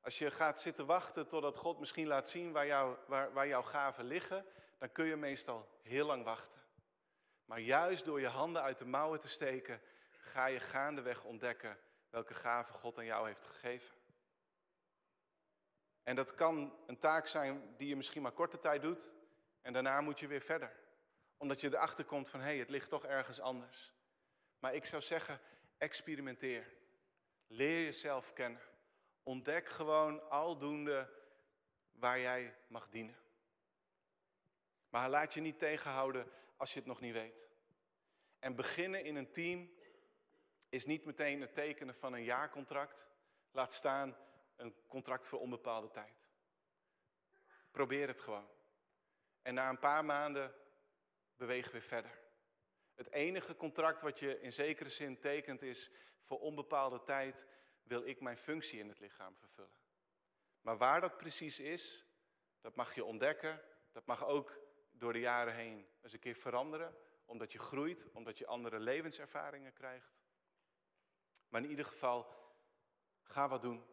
Als 0.00 0.18
je 0.18 0.30
gaat 0.30 0.60
zitten 0.60 0.86
wachten 0.86 1.28
totdat 1.28 1.56
God 1.56 1.78
misschien 1.78 2.06
laat 2.06 2.28
zien 2.28 2.52
waar, 2.52 2.66
jou, 2.66 2.96
waar, 3.06 3.32
waar 3.32 3.46
jouw 3.46 3.62
gaven 3.62 4.04
liggen, 4.04 4.46
dan 4.78 4.92
kun 4.92 5.04
je 5.04 5.16
meestal 5.16 5.68
heel 5.82 6.06
lang 6.06 6.24
wachten. 6.24 6.60
Maar 7.44 7.60
juist 7.60 8.04
door 8.04 8.20
je 8.20 8.28
handen 8.28 8.62
uit 8.62 8.78
de 8.78 8.84
mouwen 8.84 9.20
te 9.20 9.28
steken, 9.28 9.80
ga 10.18 10.46
je 10.46 10.60
gaandeweg 10.60 11.24
ontdekken 11.24 11.78
welke 12.10 12.34
gaven 12.34 12.74
God 12.74 12.98
aan 12.98 13.04
jou 13.04 13.26
heeft 13.26 13.44
gegeven. 13.44 13.94
En 16.02 16.16
dat 16.16 16.34
kan 16.34 16.76
een 16.86 16.98
taak 16.98 17.26
zijn 17.26 17.74
die 17.76 17.88
je 17.88 17.96
misschien 17.96 18.22
maar 18.22 18.32
korte 18.32 18.58
tijd 18.58 18.82
doet 18.82 19.14
en 19.62 19.72
daarna 19.72 20.00
moet 20.00 20.20
je 20.20 20.26
weer 20.26 20.40
verder. 20.40 20.85
Omdat 21.36 21.60
je 21.60 21.68
erachter 21.68 22.04
komt 22.04 22.28
van 22.28 22.40
hé, 22.40 22.46
hey, 22.46 22.58
het 22.58 22.70
ligt 22.70 22.88
toch 22.88 23.04
ergens 23.04 23.40
anders. 23.40 23.94
Maar 24.58 24.74
ik 24.74 24.84
zou 24.84 25.02
zeggen, 25.02 25.40
experimenteer. 25.78 26.74
Leer 27.46 27.84
jezelf 27.84 28.32
kennen. 28.32 28.60
Ontdek 29.22 29.68
gewoon 29.68 30.30
aldoende 30.30 31.10
waar 31.92 32.18
jij 32.18 32.56
mag 32.68 32.88
dienen. 32.88 33.16
Maar 34.88 35.08
laat 35.08 35.34
je 35.34 35.40
niet 35.40 35.58
tegenhouden 35.58 36.30
als 36.56 36.72
je 36.72 36.78
het 36.78 36.88
nog 36.88 37.00
niet 37.00 37.12
weet. 37.12 37.48
En 38.38 38.54
beginnen 38.54 39.04
in 39.04 39.16
een 39.16 39.32
team 39.32 39.70
is 40.68 40.86
niet 40.86 41.04
meteen 41.04 41.40
het 41.40 41.54
tekenen 41.54 41.94
van 41.94 42.12
een 42.12 42.24
jaarcontract. 42.24 43.06
Laat 43.50 43.72
staan 43.72 44.16
een 44.56 44.74
contract 44.86 45.26
voor 45.26 45.40
onbepaalde 45.40 45.90
tijd. 45.90 46.28
Probeer 47.70 48.08
het 48.08 48.20
gewoon. 48.20 48.48
En 49.42 49.54
na 49.54 49.68
een 49.68 49.78
paar 49.78 50.04
maanden 50.04 50.54
beweeg 51.36 51.70
weer 51.70 51.82
verder. 51.82 52.24
Het 52.94 53.12
enige 53.12 53.56
contract 53.56 54.02
wat 54.02 54.18
je 54.18 54.40
in 54.40 54.52
zekere 54.52 54.90
zin 54.90 55.18
tekent 55.18 55.62
is 55.62 55.90
voor 56.20 56.40
onbepaalde 56.40 57.02
tijd 57.02 57.46
wil 57.82 58.06
ik 58.06 58.20
mijn 58.20 58.38
functie 58.38 58.78
in 58.78 58.88
het 58.88 58.98
lichaam 58.98 59.36
vervullen. 59.36 59.80
Maar 60.60 60.76
waar 60.76 61.00
dat 61.00 61.16
precies 61.16 61.60
is, 61.60 62.04
dat 62.60 62.74
mag 62.74 62.94
je 62.94 63.04
ontdekken. 63.04 63.62
Dat 63.92 64.06
mag 64.06 64.26
ook 64.26 64.58
door 64.92 65.12
de 65.12 65.20
jaren 65.20 65.54
heen 65.54 65.86
eens 66.02 66.12
een 66.12 66.18
keer 66.18 66.34
veranderen. 66.34 66.96
Omdat 67.24 67.52
je 67.52 67.58
groeit, 67.58 68.10
omdat 68.12 68.38
je 68.38 68.46
andere 68.46 68.78
levenservaringen 68.78 69.72
krijgt. 69.72 70.16
Maar 71.48 71.62
in 71.62 71.70
ieder 71.70 71.84
geval, 71.84 72.26
ga 73.22 73.48
wat 73.48 73.62
doen. 73.62 73.84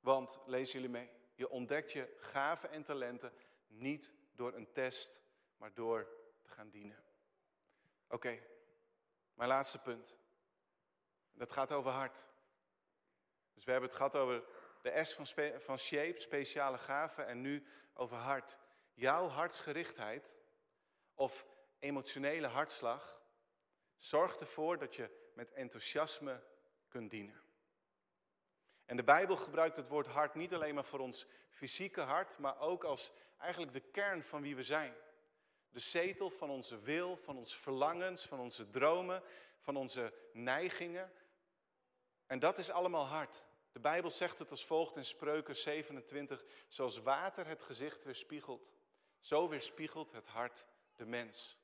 Want, 0.00 0.40
lees 0.46 0.72
jullie 0.72 0.88
mee, 0.88 1.10
je 1.34 1.48
ontdekt 1.48 1.92
je 1.92 2.16
gaven 2.18 2.70
en 2.70 2.82
talenten 2.82 3.32
niet 3.66 4.14
door 4.32 4.54
een 4.54 4.72
test, 4.72 5.22
maar 5.60 5.74
door 5.74 6.08
te 6.42 6.48
gaan 6.48 6.70
dienen. 6.70 7.04
Oké, 8.08 8.42
mijn 9.34 9.48
laatste 9.48 9.78
punt. 9.78 10.16
Dat 11.32 11.52
gaat 11.52 11.72
over 11.72 11.90
hart. 11.90 12.26
Dus 13.54 13.64
we 13.64 13.70
hebben 13.70 13.88
het 13.88 13.98
gehad 13.98 14.16
over 14.16 14.44
de 14.82 15.04
S 15.04 15.14
van, 15.14 15.26
van 15.60 15.78
shape, 15.78 16.20
speciale 16.20 16.78
gaven, 16.78 17.26
en 17.26 17.40
nu 17.40 17.66
over 17.94 18.16
hart. 18.16 18.58
jouw 18.94 19.28
hartsgerichtheid 19.28 20.36
of 21.14 21.46
emotionele 21.78 22.46
hartslag 22.46 23.22
zorgt 23.96 24.40
ervoor 24.40 24.78
dat 24.78 24.94
je 24.94 25.30
met 25.34 25.52
enthousiasme 25.52 26.42
kunt 26.88 27.10
dienen. 27.10 27.42
En 28.84 28.96
de 28.96 29.04
Bijbel 29.04 29.36
gebruikt 29.36 29.76
het 29.76 29.88
woord 29.88 30.06
hart 30.06 30.34
niet 30.34 30.54
alleen 30.54 30.74
maar 30.74 30.84
voor 30.84 30.98
ons 30.98 31.26
fysieke 31.48 32.00
hart, 32.00 32.38
maar 32.38 32.58
ook 32.58 32.84
als 32.84 33.12
eigenlijk 33.38 33.72
de 33.72 33.90
kern 33.90 34.22
van 34.22 34.42
wie 34.42 34.56
we 34.56 34.62
zijn. 34.62 34.94
De 35.70 35.80
zetel 35.80 36.30
van 36.30 36.50
onze 36.50 36.78
wil, 36.78 37.16
van 37.16 37.36
onze 37.36 37.58
verlangens, 37.58 38.26
van 38.26 38.40
onze 38.40 38.70
dromen, 38.70 39.22
van 39.58 39.76
onze 39.76 40.14
neigingen. 40.32 41.12
En 42.26 42.38
dat 42.38 42.58
is 42.58 42.70
allemaal 42.70 43.06
hart. 43.06 43.44
De 43.72 43.80
Bijbel 43.80 44.10
zegt 44.10 44.38
het 44.38 44.50
als 44.50 44.64
volgt 44.64 44.96
in 44.96 45.04
Spreuken 45.04 45.56
27, 45.56 46.44
zoals 46.68 46.98
water 46.98 47.46
het 47.46 47.62
gezicht 47.62 48.04
weerspiegelt, 48.04 48.72
zo 49.18 49.48
weerspiegelt 49.48 50.12
het 50.12 50.26
hart 50.26 50.66
de 50.96 51.06
mens. 51.06 51.58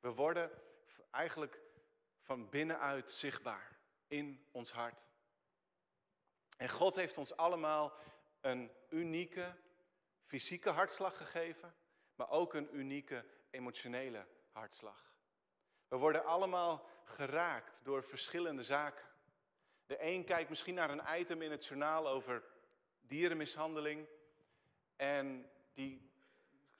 We 0.00 0.12
worden 0.12 0.50
eigenlijk 1.10 1.60
van 2.20 2.48
binnenuit 2.48 3.10
zichtbaar 3.10 3.78
in 4.06 4.46
ons 4.52 4.72
hart. 4.72 5.02
En 6.56 6.68
God 6.68 6.94
heeft 6.94 7.18
ons 7.18 7.36
allemaal 7.36 7.92
een 8.40 8.70
unieke 8.88 9.56
fysieke 10.20 10.70
hartslag 10.70 11.16
gegeven, 11.16 11.74
maar 12.16 12.30
ook 12.30 12.54
een 12.54 12.76
unieke 12.76 13.24
emotionele 13.50 14.26
hartslag. 14.52 15.14
We 15.88 15.96
worden 15.96 16.24
allemaal 16.24 16.88
geraakt 17.04 17.80
door 17.82 18.04
verschillende 18.04 18.62
zaken. 18.62 19.04
De 19.86 20.02
een 20.02 20.24
kijkt 20.24 20.48
misschien 20.48 20.74
naar 20.74 20.90
een 20.90 21.20
item 21.20 21.42
in 21.42 21.50
het 21.50 21.66
journaal 21.66 22.08
over 22.08 22.42
dierenmishandeling 23.00 24.06
en 24.96 25.50
die 25.72 26.10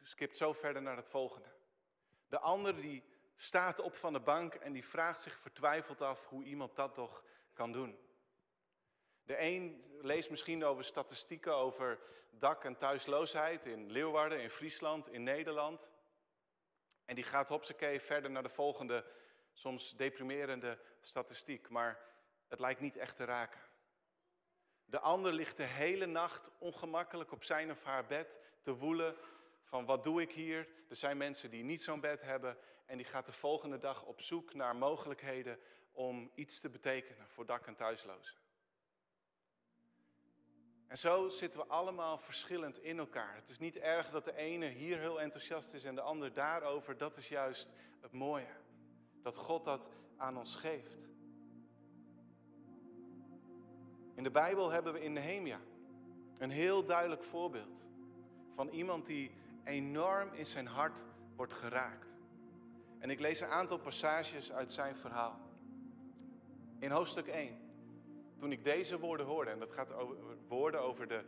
skipt 0.02 0.36
zo 0.36 0.52
verder 0.52 0.82
naar 0.82 0.96
het 0.96 1.08
volgende. 1.08 1.48
De 2.28 2.38
ander 2.38 2.80
die 2.80 3.04
staat 3.36 3.80
op 3.80 3.96
van 3.96 4.12
de 4.12 4.20
bank 4.20 4.54
en 4.54 4.72
die 4.72 4.84
vraagt 4.84 5.20
zich 5.20 5.38
vertwijfeld 5.38 6.00
af 6.00 6.26
hoe 6.26 6.44
iemand 6.44 6.76
dat 6.76 6.94
toch 6.94 7.24
kan 7.52 7.72
doen. 7.72 7.98
De 9.26 9.40
een 9.40 9.84
leest 10.00 10.30
misschien 10.30 10.64
over 10.64 10.84
statistieken 10.84 11.54
over 11.54 11.98
dak- 12.30 12.64
en 12.64 12.76
thuisloosheid 12.76 13.66
in 13.66 13.90
Leeuwarden, 13.90 14.40
in 14.40 14.50
Friesland, 14.50 15.08
in 15.08 15.22
Nederland. 15.22 15.92
En 17.04 17.14
die 17.14 17.24
gaat 17.24 17.48
hopsakee 17.48 18.00
verder 18.00 18.30
naar 18.30 18.42
de 18.42 18.48
volgende, 18.48 19.04
soms 19.52 19.96
deprimerende 19.96 20.78
statistiek. 21.00 21.68
Maar 21.68 22.00
het 22.48 22.60
lijkt 22.60 22.80
niet 22.80 22.96
echt 22.96 23.16
te 23.16 23.24
raken. 23.24 23.60
De 24.84 24.98
ander 24.98 25.32
ligt 25.32 25.56
de 25.56 25.62
hele 25.62 26.06
nacht 26.06 26.50
ongemakkelijk 26.58 27.32
op 27.32 27.44
zijn 27.44 27.70
of 27.70 27.82
haar 27.82 28.06
bed 28.06 28.40
te 28.60 28.76
woelen 28.76 29.16
van 29.62 29.84
wat 29.84 30.04
doe 30.04 30.20
ik 30.20 30.32
hier? 30.32 30.68
Er 30.88 30.96
zijn 30.96 31.16
mensen 31.16 31.50
die 31.50 31.64
niet 31.64 31.82
zo'n 31.82 32.00
bed 32.00 32.22
hebben 32.22 32.58
en 32.84 32.96
die 32.96 33.06
gaat 33.06 33.26
de 33.26 33.32
volgende 33.32 33.78
dag 33.78 34.04
op 34.04 34.20
zoek 34.20 34.54
naar 34.54 34.76
mogelijkheden 34.76 35.58
om 35.92 36.30
iets 36.34 36.60
te 36.60 36.70
betekenen 36.70 37.28
voor 37.28 37.46
dak- 37.46 37.66
en 37.66 37.74
thuislozen. 37.74 38.45
En 40.86 40.98
zo 40.98 41.28
zitten 41.28 41.60
we 41.60 41.66
allemaal 41.66 42.18
verschillend 42.18 42.82
in 42.82 42.98
elkaar. 42.98 43.34
Het 43.34 43.48
is 43.48 43.58
niet 43.58 43.76
erg 43.78 44.10
dat 44.10 44.24
de 44.24 44.36
ene 44.36 44.66
hier 44.66 44.98
heel 44.98 45.20
enthousiast 45.20 45.74
is 45.74 45.84
en 45.84 45.94
de 45.94 46.00
ander 46.00 46.32
daarover. 46.32 46.96
Dat 46.96 47.16
is 47.16 47.28
juist 47.28 47.72
het 48.00 48.12
mooie. 48.12 48.56
Dat 49.22 49.36
God 49.36 49.64
dat 49.64 49.88
aan 50.16 50.36
ons 50.36 50.56
geeft. 50.56 51.08
In 54.14 54.22
de 54.22 54.30
Bijbel 54.30 54.70
hebben 54.70 54.92
we 54.92 55.02
in 55.02 55.12
Nehemia 55.12 55.60
een 56.38 56.50
heel 56.50 56.84
duidelijk 56.84 57.24
voorbeeld 57.24 57.86
van 58.50 58.68
iemand 58.68 59.06
die 59.06 59.30
enorm 59.64 60.32
in 60.32 60.46
zijn 60.46 60.66
hart 60.66 61.04
wordt 61.36 61.52
geraakt. 61.52 62.16
En 62.98 63.10
ik 63.10 63.20
lees 63.20 63.40
een 63.40 63.48
aantal 63.48 63.78
passages 63.78 64.52
uit 64.52 64.72
zijn 64.72 64.96
verhaal. 64.96 65.40
In 66.78 66.90
hoofdstuk 66.90 67.26
1, 67.26 67.65
toen 68.36 68.52
ik 68.52 68.64
deze 68.64 68.98
woorden 68.98 69.26
hoorde, 69.26 69.50
en 69.50 69.58
dat 69.58 69.72
gaat 69.72 69.92
over 69.92 70.16
woorden 70.48 70.82
over 70.82 71.08
de 71.08 71.24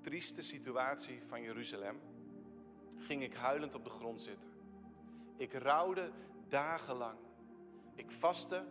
trieste 0.00 0.42
situatie 0.42 1.22
van 1.26 1.42
Jeruzalem, 1.42 2.00
ging 2.98 3.22
ik 3.22 3.34
huilend 3.34 3.74
op 3.74 3.84
de 3.84 3.90
grond 3.90 4.20
zitten. 4.20 4.50
Ik 5.36 5.52
rouwde 5.52 6.10
dagenlang. 6.48 7.18
Ik 7.94 8.10
vastte 8.10 8.64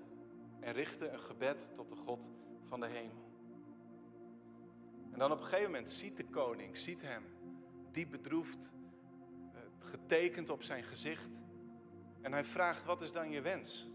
en 0.60 0.74
richtte 0.74 1.10
een 1.10 1.20
gebed 1.20 1.70
tot 1.74 1.90
de 1.90 1.96
God 1.96 2.30
van 2.64 2.80
de 2.80 2.88
hemel. 2.88 3.28
En 5.12 5.20
dan 5.20 5.32
op 5.32 5.38
een 5.38 5.44
gegeven 5.44 5.72
moment 5.72 5.90
ziet 5.90 6.18
de 6.18 6.26
koning, 6.26 6.78
ziet 6.78 7.02
hem, 7.02 7.24
diep 7.92 8.12
bedroefd, 8.12 8.74
eh, 9.54 9.60
getekend 9.80 10.50
op 10.50 10.64
zijn 10.64 10.84
gezicht. 10.84 11.44
En 12.22 12.32
hij 12.32 12.44
vraagt, 12.44 12.86
wat 12.86 13.02
is 13.02 13.12
dan 13.12 13.32
je 13.32 13.42
wens? 13.42 13.90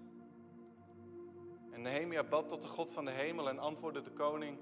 En 1.74 1.82
Nehemia 1.82 2.24
bad 2.24 2.48
tot 2.48 2.62
de 2.62 2.68
God 2.68 2.92
van 2.92 3.04
de 3.04 3.10
hemel 3.10 3.48
en 3.48 3.58
antwoordde 3.58 4.02
de 4.02 4.10
koning, 4.10 4.58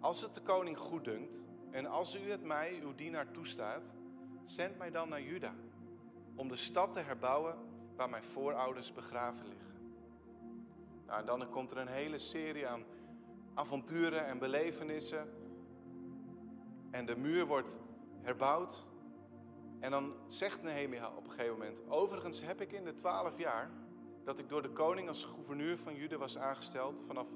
als 0.00 0.20
het 0.20 0.34
de 0.34 0.40
koning 0.40 0.78
goed 0.78 1.04
dunkt 1.04 1.44
en 1.70 1.86
als 1.86 2.16
u 2.16 2.30
het 2.30 2.44
mij, 2.44 2.80
uw 2.82 2.94
dienaar, 2.94 3.30
toestaat, 3.30 3.94
zend 4.44 4.78
mij 4.78 4.90
dan 4.90 5.08
naar 5.08 5.22
Juda, 5.22 5.54
om 6.34 6.48
de 6.48 6.56
stad 6.56 6.92
te 6.92 7.00
herbouwen 7.00 7.56
waar 7.96 8.10
mijn 8.10 8.24
voorouders 8.24 8.92
begraven 8.92 9.46
liggen. 9.48 9.72
Nou, 11.06 11.20
en 11.20 11.26
dan 11.26 11.48
komt 11.50 11.70
er 11.70 11.78
een 11.78 11.88
hele 11.88 12.18
serie 12.18 12.68
aan 12.68 12.84
avonturen 13.54 14.26
en 14.26 14.38
belevenissen. 14.38 15.28
En 16.90 17.06
de 17.06 17.16
muur 17.16 17.46
wordt 17.46 17.78
herbouwd. 18.22 18.86
En 19.80 19.90
dan 19.90 20.14
zegt 20.26 20.62
Nehemia 20.62 21.10
op 21.16 21.24
een 21.24 21.30
gegeven 21.30 21.52
moment: 21.52 21.82
Overigens 21.88 22.40
heb 22.40 22.60
ik 22.60 22.72
in 22.72 22.84
de 22.84 22.94
twaalf 22.94 23.38
jaar 23.38 23.70
dat 24.24 24.38
ik 24.38 24.48
door 24.48 24.62
de 24.62 24.70
koning 24.70 25.08
als 25.08 25.24
gouverneur 25.24 25.78
van 25.78 25.94
Juda 25.94 26.16
was 26.16 26.38
aangesteld, 26.38 27.02
vanaf 27.06 27.28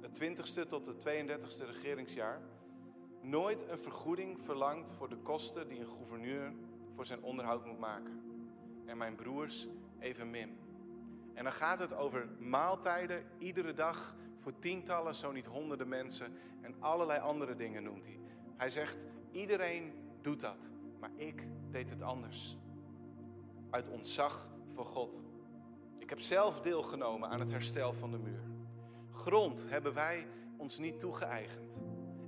het 0.00 0.20
20ste 0.22 0.68
tot 0.68 0.86
het 0.86 1.04
32ste 1.06 1.66
regeringsjaar, 1.66 2.40
nooit 3.20 3.68
een 3.68 3.78
vergoeding 3.78 4.42
verlangd 4.42 4.92
voor 4.92 5.08
de 5.08 5.16
kosten 5.16 5.68
die 5.68 5.80
een 5.80 5.88
gouverneur 5.88 6.52
voor 6.94 7.06
zijn 7.06 7.22
onderhoud 7.22 7.66
moet 7.66 7.78
maken. 7.78 8.22
En 8.86 8.96
mijn 8.96 9.14
broers 9.14 9.66
evenmin. 9.98 10.58
En 11.34 11.44
dan 11.44 11.52
gaat 11.52 11.78
het 11.78 11.94
over 11.94 12.28
maaltijden 12.38 13.24
iedere 13.38 13.72
dag 13.72 14.16
voor 14.38 14.58
tientallen, 14.58 15.14
zo 15.14 15.32
niet 15.32 15.46
honderden 15.46 15.88
mensen 15.88 16.32
en 16.60 16.74
allerlei 16.80 17.20
andere 17.20 17.54
dingen 17.54 17.82
noemt 17.82 18.06
hij. 18.06 18.20
Hij 18.56 18.70
zegt, 18.70 19.06
iedereen 19.30 19.92
doet 20.22 20.40
dat, 20.40 20.70
maar 21.00 21.10
ik 21.16 21.46
deed 21.70 21.90
het 21.90 22.02
anders. 22.02 22.56
Uit 23.70 23.88
ontzag 23.88 24.50
voor 24.68 24.86
God. 24.86 25.22
Ik 26.04 26.10
heb 26.10 26.20
zelf 26.20 26.60
deelgenomen 26.60 27.28
aan 27.28 27.40
het 27.40 27.50
herstel 27.50 27.92
van 27.92 28.10
de 28.10 28.18
muur. 28.18 28.42
Grond 29.12 29.64
hebben 29.68 29.94
wij 29.94 30.26
ons 30.56 30.78
niet 30.78 31.00
toegeëigend. 31.00 31.80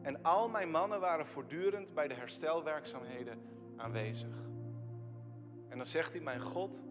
En 0.02 0.22
al 0.22 0.48
mijn 0.48 0.70
mannen 0.70 1.00
waren 1.00 1.26
voortdurend 1.26 1.94
bij 1.94 2.08
de 2.08 2.14
herstelwerkzaamheden 2.14 3.40
aanwezig. 3.76 4.36
En 5.68 5.76
dan 5.76 5.86
zegt 5.86 6.12
hij, 6.12 6.22
mijn 6.22 6.40
God, 6.40 6.84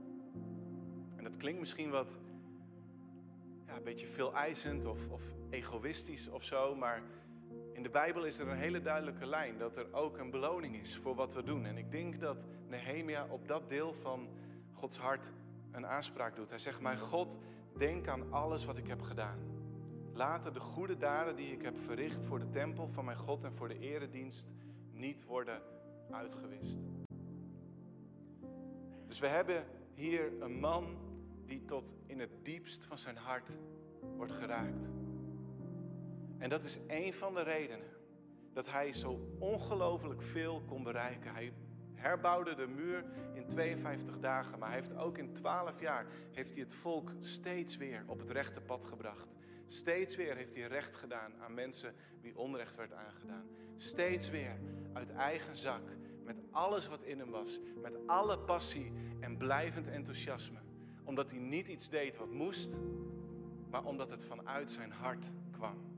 en 1.16 1.24
dat 1.24 1.38
klinkt 1.38 1.60
misschien 1.60 1.90
wat 1.90 2.20
ja, 3.66 3.76
een 3.76 3.84
beetje 3.84 4.08
veel 4.08 4.34
eisend 4.34 4.86
of, 4.86 5.10
of 5.10 5.24
egoïstisch 5.50 6.28
of 6.28 6.44
zo, 6.44 6.76
maar 6.76 7.04
in 7.74 7.84
de 7.84 7.90
Bijbel 7.90 8.26
is 8.26 8.40
er 8.40 8.48
een 8.48 8.58
hele 8.58 8.82
duidelijke 8.82 9.28
lijn 9.28 9.58
dat 9.58 9.78
er 9.78 9.94
ook 9.94 10.18
een 10.18 10.32
beloning 10.32 10.76
is 10.76 10.98
voor 10.98 11.16
wat 11.16 11.34
we 11.34 11.44
doen. 11.44 11.66
En 11.66 11.78
ik 11.78 11.92
denk 11.92 12.20
dat 12.20 12.46
Nehemia 12.68 13.28
op 13.30 13.48
dat 13.48 13.70
deel 13.70 13.94
van 13.94 14.30
Gods 14.74 14.98
hart 14.98 15.32
een 15.76 15.88
aanspraak 15.88 16.36
doet. 16.36 16.50
Hij 16.50 16.60
zegt, 16.60 16.82
mijn 16.82 17.00
God, 17.00 17.38
denk 17.78 18.08
aan 18.08 18.34
alles 18.34 18.66
wat 18.66 18.78
ik 18.78 18.88
heb 18.88 19.02
gedaan. 19.02 19.40
Laten 20.14 20.54
de 20.54 20.60
goede 20.60 20.98
daden 20.98 21.36
die 21.36 21.52
ik 21.52 21.62
heb 21.62 21.78
verricht 21.80 22.26
voor 22.26 22.40
de 22.40 22.50
tempel 22.50 22.88
van 22.88 23.06
mijn 23.06 23.18
God 23.18 23.44
en 23.44 23.54
voor 23.54 23.68
de 23.68 23.80
eredienst 23.80 24.54
niet 24.92 25.24
worden 25.24 25.62
uitgewist. 26.12 26.80
Dus 29.08 29.20
we 29.20 29.28
hebben 29.28 29.66
hier 29.94 30.42
een 30.42 30.60
man 30.60 30.98
die 31.46 31.66
tot 31.66 31.96
in 32.06 32.20
het 32.20 32.32
diepst 32.44 32.86
van 32.86 32.98
zijn 32.98 33.18
hart 33.18 33.58
wordt 34.16 34.34
geraakt. 34.34 34.90
En 36.38 36.50
dat 36.50 36.64
is 36.64 36.78
een 36.88 37.14
van 37.14 37.34
de 37.34 37.44
redenen 37.44 37.88
dat 38.54 38.70
hij 38.70 38.94
zo 38.94 39.36
ongelooflijk 39.40 40.22
veel 40.22 40.62
kon 40.62 40.84
bereiken. 40.84 41.34
Hij 41.34 41.54
herbouwde 42.06 42.56
de 42.56 42.68
muur 42.68 43.06
in 43.34 43.48
52 43.48 44.20
dagen, 44.20 44.60
maar 44.60 44.70
hij 44.70 44.78
heeft 44.78 44.98
ook 44.98 45.18
in 45.18 45.34
12 45.34 45.82
jaar 45.82 46.06
heeft 46.32 46.54
hij 46.54 46.64
het 46.64 46.74
volk 46.74 47.12
steeds 47.20 47.78
weer 47.78 48.04
op 48.08 48.20
het 48.20 48.30
rechte 48.30 48.62
pad 48.62 48.86
gebracht. 48.86 49.36
Steeds 49.68 50.16
weer 50.16 50.36
heeft 50.36 50.56
hij 50.56 50.68
recht 50.68 50.96
gedaan 50.96 51.34
aan 51.42 51.54
mensen 51.54 51.94
wie 52.22 52.38
onrecht 52.38 52.76
werd 52.76 52.94
aangedaan. 52.94 53.48
Steeds 53.78 54.30
weer 54.30 54.60
uit 54.94 55.12
eigen 55.12 55.56
zak, 55.56 55.82
met 56.24 56.42
alles 56.52 56.88
wat 56.88 57.04
in 57.04 57.20
hem 57.20 57.30
was, 57.30 57.60
met 57.82 58.08
alle 58.08 58.40
passie 58.40 58.92
en 59.20 59.38
blijvend 59.38 59.88
enthousiasme. 59.88 60.60
Omdat 61.04 61.30
hij 61.30 61.40
niet 61.40 61.68
iets 61.68 61.90
deed 61.90 62.18
wat 62.18 62.32
moest, 62.32 62.78
maar 63.70 63.84
omdat 63.84 64.10
het 64.10 64.26
vanuit 64.26 64.72
zijn 64.72 64.92
hart 64.92 65.32
kwam. 65.52 65.94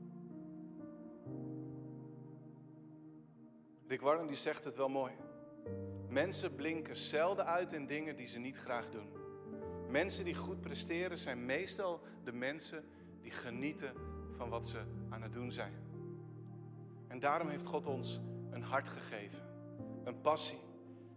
Rick 3.86 4.00
Warren 4.00 4.26
die 4.26 4.36
zegt 4.36 4.64
het 4.64 4.76
wel 4.76 4.88
mooi. 4.88 5.12
Mensen 6.08 6.54
blinken 6.54 6.96
zelden 6.96 7.46
uit 7.46 7.72
in 7.72 7.86
dingen 7.86 8.16
die 8.16 8.26
ze 8.26 8.38
niet 8.38 8.56
graag 8.56 8.90
doen. 8.90 9.08
Mensen 9.88 10.24
die 10.24 10.34
goed 10.34 10.60
presteren 10.60 11.18
zijn 11.18 11.46
meestal 11.46 12.00
de 12.24 12.32
mensen 12.32 12.84
die 13.20 13.30
genieten 13.30 13.92
van 14.36 14.48
wat 14.48 14.66
ze 14.66 14.78
aan 15.08 15.22
het 15.22 15.32
doen 15.32 15.52
zijn. 15.52 15.72
En 17.08 17.18
daarom 17.18 17.48
heeft 17.48 17.66
God 17.66 17.86
ons 17.86 18.20
een 18.50 18.62
hart 18.62 18.88
gegeven, 18.88 19.42
een 20.04 20.20
passie. 20.20 20.58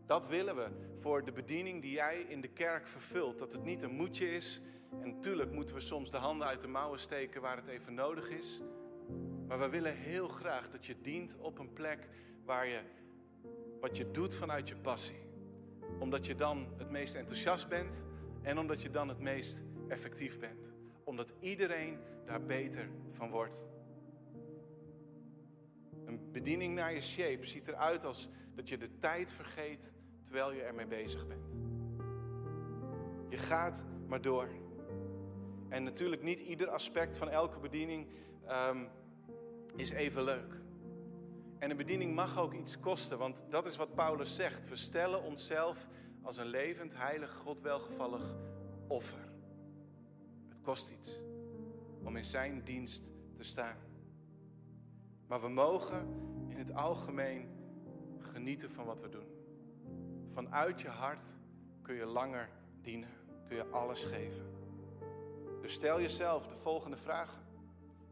Dat 0.05 0.27
willen 0.27 0.55
we 0.55 0.67
voor 0.95 1.25
de 1.25 1.31
bediening 1.31 1.81
die 1.81 1.91
jij 1.91 2.19
in 2.21 2.41
de 2.41 2.47
kerk 2.47 2.87
vervult. 2.87 3.39
Dat 3.39 3.53
het 3.53 3.63
niet 3.63 3.81
een 3.81 3.95
moedje 3.95 4.35
is. 4.35 4.61
En 5.01 5.09
natuurlijk 5.09 5.51
moeten 5.51 5.75
we 5.75 5.81
soms 5.81 6.11
de 6.11 6.17
handen 6.17 6.47
uit 6.47 6.61
de 6.61 6.67
mouwen 6.67 6.99
steken 6.99 7.41
waar 7.41 7.55
het 7.55 7.67
even 7.67 7.93
nodig 7.93 8.29
is. 8.29 8.61
Maar 9.47 9.59
we 9.59 9.69
willen 9.69 9.95
heel 9.95 10.27
graag 10.27 10.69
dat 10.69 10.85
je 10.85 11.01
dient 11.01 11.37
op 11.37 11.59
een 11.59 11.73
plek 11.73 12.07
waar 12.45 12.67
je 12.67 12.81
wat 13.81 13.97
je 13.97 14.11
doet 14.11 14.35
vanuit 14.35 14.67
je 14.67 14.75
passie. 14.75 15.19
Omdat 15.99 16.25
je 16.25 16.35
dan 16.35 16.67
het 16.77 16.89
meest 16.89 17.15
enthousiast 17.15 17.67
bent 17.67 18.01
en 18.41 18.57
omdat 18.57 18.81
je 18.81 18.89
dan 18.89 19.07
het 19.07 19.19
meest 19.19 19.63
effectief 19.87 20.39
bent. 20.39 20.71
Omdat 21.03 21.33
iedereen 21.39 21.99
daar 22.25 22.45
beter 22.45 22.89
van 23.09 23.29
wordt. 23.29 23.65
Een 26.05 26.31
bediening 26.31 26.75
naar 26.75 26.93
je 26.93 27.01
shape 27.01 27.45
ziet 27.45 27.67
eruit 27.67 28.05
als 28.05 28.29
dat 28.55 28.69
je 28.69 28.77
de 28.77 28.97
tijd 28.97 29.33
vergeet 29.33 29.93
terwijl 30.23 30.51
je 30.51 30.61
ermee 30.61 30.87
bezig 30.87 31.27
bent. 31.27 31.49
Je 33.29 33.37
gaat 33.37 33.85
maar 34.07 34.21
door. 34.21 34.49
En 35.69 35.83
natuurlijk 35.83 36.21
niet 36.21 36.39
ieder 36.39 36.67
aspect 36.67 37.17
van 37.17 37.29
elke 37.29 37.59
bediening 37.59 38.07
um, 38.49 38.89
is 39.75 39.89
even 39.89 40.23
leuk. 40.23 40.60
En 41.61 41.69
een 41.69 41.77
bediening 41.77 42.15
mag 42.15 42.39
ook 42.39 42.53
iets 42.53 42.79
kosten, 42.79 43.17
want 43.17 43.45
dat 43.49 43.65
is 43.65 43.75
wat 43.75 43.95
Paulus 43.95 44.35
zegt. 44.35 44.69
We 44.69 44.75
stellen 44.75 45.23
onszelf 45.23 45.87
als 46.21 46.37
een 46.37 46.45
levend, 46.45 46.95
heilig, 46.97 47.35
God 47.35 47.61
welgevallig 47.61 48.35
offer. 48.87 49.33
Het 50.49 50.61
kost 50.61 50.89
iets 50.89 51.19
om 52.03 52.15
in 52.15 52.23
zijn 52.23 52.63
dienst 52.63 53.11
te 53.35 53.43
staan. 53.43 53.77
Maar 55.27 55.41
we 55.41 55.49
mogen 55.49 56.07
in 56.47 56.57
het 56.57 56.73
algemeen 56.73 57.49
genieten 58.19 58.71
van 58.71 58.85
wat 58.85 59.01
we 59.01 59.09
doen. 59.09 59.27
Vanuit 60.27 60.81
je 60.81 60.89
hart 60.89 61.27
kun 61.81 61.95
je 61.95 62.05
langer 62.05 62.49
dienen, 62.81 63.13
kun 63.47 63.55
je 63.55 63.65
alles 63.65 64.03
geven. 64.03 64.45
Dus 65.61 65.73
stel 65.73 66.01
jezelf 66.01 66.47
de 66.47 66.55
volgende 66.55 66.97
vragen. 66.97 67.41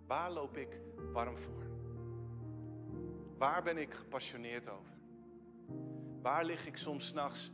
Waar 0.08 0.32
loop 0.32 0.58
ik 0.58 0.80
warm 1.14 1.38
voor? 1.38 1.69
Waar 3.40 3.64
ben 3.64 3.78
ik 3.78 3.94
gepassioneerd 3.94 4.70
over? 4.70 4.94
Waar 6.22 6.46
lig 6.46 6.66
ik 6.66 6.78
soms 6.78 7.08
s'nachts 7.08 7.52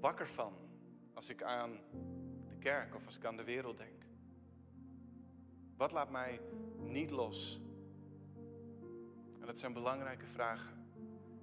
wakker 0.00 0.28
van 0.28 0.52
als 1.14 1.28
ik 1.28 1.42
aan 1.42 1.80
de 2.48 2.56
kerk 2.58 2.94
of 2.94 3.06
als 3.06 3.16
ik 3.16 3.24
aan 3.24 3.36
de 3.36 3.44
wereld 3.44 3.76
denk? 3.76 4.04
Wat 5.76 5.92
laat 5.92 6.10
mij 6.10 6.40
niet 6.78 7.10
los? 7.10 7.60
En 9.40 9.46
dat 9.46 9.58
zijn 9.58 9.72
belangrijke 9.72 10.26
vragen 10.26 10.88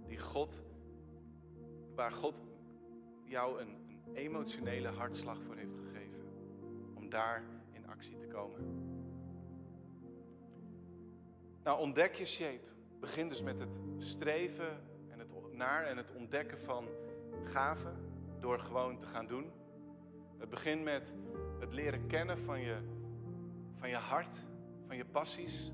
die 0.08 0.20
God, 0.20 0.64
waar 1.96 2.12
God 2.12 2.42
jou 3.24 3.62
een, 3.62 3.76
een 3.90 4.16
emotionele 4.16 4.88
hartslag 4.88 5.42
voor 5.42 5.56
heeft 5.56 5.76
gegeven. 5.76 6.24
Om 6.94 7.10
daar 7.10 7.44
in 7.72 7.88
actie 7.88 8.18
te 8.18 8.28
komen. 8.28 8.60
Nou, 11.64 11.80
ontdek 11.80 12.16
je 12.16 12.26
shape. 12.26 12.73
Begin 13.04 13.30
dus 13.30 13.42
met 13.42 13.60
het 13.60 13.80
streven 13.98 14.82
en 15.10 15.20
het 15.20 15.34
naar 15.52 15.86
en 15.86 15.98
het 15.98 16.14
ontdekken 16.16 16.60
van 16.60 16.88
gaven 17.44 17.98
door 18.40 18.60
gewoon 18.60 18.98
te 18.98 19.06
gaan 19.06 19.28
doen. 19.28 19.52
Het 20.38 20.50
begint 20.50 20.84
met 20.84 21.16
het 21.60 21.74
leren 21.74 22.08
kennen 22.08 22.38
van 22.38 22.60
je, 22.60 22.78
van 23.76 23.90
je 23.90 23.96
hart, 23.96 24.36
van 24.88 24.98
je 24.98 25.06
passies. 25.06 25.72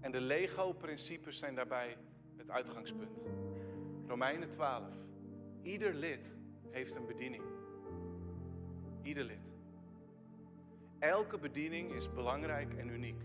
En 0.00 0.12
de 0.12 0.20
Lego-principes 0.20 1.38
zijn 1.38 1.54
daarbij 1.54 1.96
het 2.36 2.50
uitgangspunt. 2.50 3.24
Romeinen 4.06 4.50
12. 4.50 4.94
Ieder 5.62 5.94
lid 5.94 6.38
heeft 6.70 6.94
een 6.94 7.06
bediening. 7.06 7.44
Ieder 9.02 9.24
lid. 9.24 9.52
Elke 10.98 11.38
bediening 11.38 11.92
is 11.92 12.12
belangrijk 12.12 12.74
en 12.74 12.88
uniek. 12.88 13.22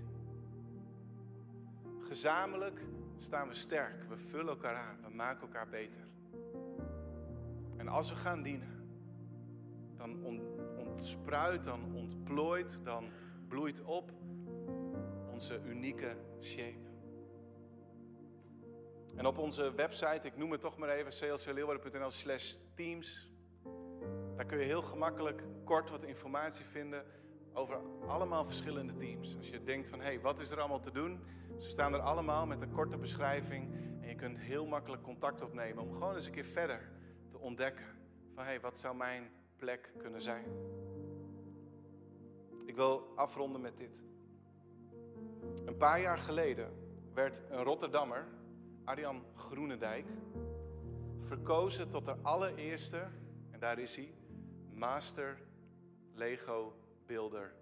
Gezamenlijk 1.99 2.81
staan 3.17 3.47
we 3.47 3.53
sterk. 3.53 4.03
We 4.09 4.17
vullen 4.17 4.47
elkaar 4.47 4.75
aan. 4.75 4.97
We 5.01 5.15
maken 5.15 5.41
elkaar 5.41 5.69
beter. 5.69 6.01
En 7.77 7.87
als 7.87 8.09
we 8.09 8.15
gaan 8.15 8.41
dienen, 8.41 8.75
dan 9.97 10.23
ontspruit, 10.77 11.63
dan 11.63 11.93
ontplooit, 11.93 12.79
dan 12.83 13.09
bloeit 13.47 13.83
op 13.83 14.11
onze 15.31 15.61
unieke 15.65 16.17
shape. 16.41 16.93
En 19.15 19.25
op 19.25 19.37
onze 19.37 19.73
website, 19.75 20.27
ik 20.27 20.37
noem 20.37 20.51
het 20.51 20.61
toch 20.61 20.77
maar 20.77 20.89
even, 20.89 21.11
clcleeuwarden.nl 21.11 22.11
slash 22.11 22.55
teams. 22.73 23.29
Daar 24.35 24.45
kun 24.45 24.57
je 24.57 24.63
heel 24.63 24.81
gemakkelijk 24.81 25.43
kort 25.63 25.89
wat 25.89 26.03
informatie 26.03 26.65
vinden 26.65 27.05
over 27.53 27.79
allemaal 28.07 28.45
verschillende 28.45 28.95
teams. 28.95 29.37
Als 29.37 29.49
je 29.49 29.63
denkt 29.63 29.89
van, 29.89 29.99
hé, 29.99 30.05
hey, 30.05 30.19
wat 30.19 30.39
is 30.39 30.51
er 30.51 30.59
allemaal 30.59 30.79
te 30.79 30.91
doen? 30.91 31.19
Ze 31.57 31.69
staan 31.69 31.93
er 31.93 31.99
allemaal 31.99 32.45
met 32.45 32.61
een 32.61 32.71
korte 32.71 32.97
beschrijving. 32.97 33.73
En 34.01 34.07
je 34.07 34.15
kunt 34.15 34.39
heel 34.39 34.65
makkelijk 34.65 35.03
contact 35.03 35.41
opnemen 35.41 35.83
om 35.83 35.91
gewoon 35.91 36.15
eens 36.15 36.25
een 36.25 36.31
keer 36.31 36.45
verder 36.45 36.91
te 37.29 37.37
ontdekken. 37.39 37.85
Van, 38.33 38.43
hé, 38.43 38.49
hey, 38.49 38.59
wat 38.59 38.79
zou 38.79 38.95
mijn 38.95 39.29
plek 39.57 39.91
kunnen 39.97 40.21
zijn? 40.21 40.45
Ik 42.65 42.75
wil 42.75 43.13
afronden 43.15 43.61
met 43.61 43.77
dit. 43.77 44.03
Een 45.65 45.77
paar 45.77 46.01
jaar 46.01 46.17
geleden 46.17 46.71
werd 47.13 47.41
een 47.49 47.63
Rotterdammer, 47.63 48.27
Arjan 48.83 49.23
Groenendijk, 49.35 50.05
verkozen 51.19 51.89
tot 51.89 52.05
de 52.05 52.15
allereerste, 52.21 53.07
en 53.51 53.59
daar 53.59 53.79
is 53.79 53.95
hij, 53.95 54.13
Master 54.73 55.37
Lego 56.13 56.73
Builder 57.05 57.53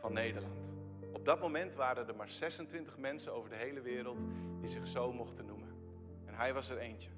van 0.00 0.12
Nederland. 0.12 0.79
Op 1.12 1.24
dat 1.24 1.40
moment 1.40 1.74
waren 1.74 2.08
er 2.08 2.16
maar 2.16 2.28
26 2.28 2.98
mensen 2.98 3.32
over 3.32 3.50
de 3.50 3.56
hele 3.56 3.80
wereld 3.80 4.24
die 4.60 4.68
zich 4.68 4.86
zo 4.86 5.12
mochten 5.12 5.46
noemen. 5.46 5.68
En 6.24 6.34
hij 6.34 6.54
was 6.54 6.70
er 6.70 6.78
eentje. 6.78 7.10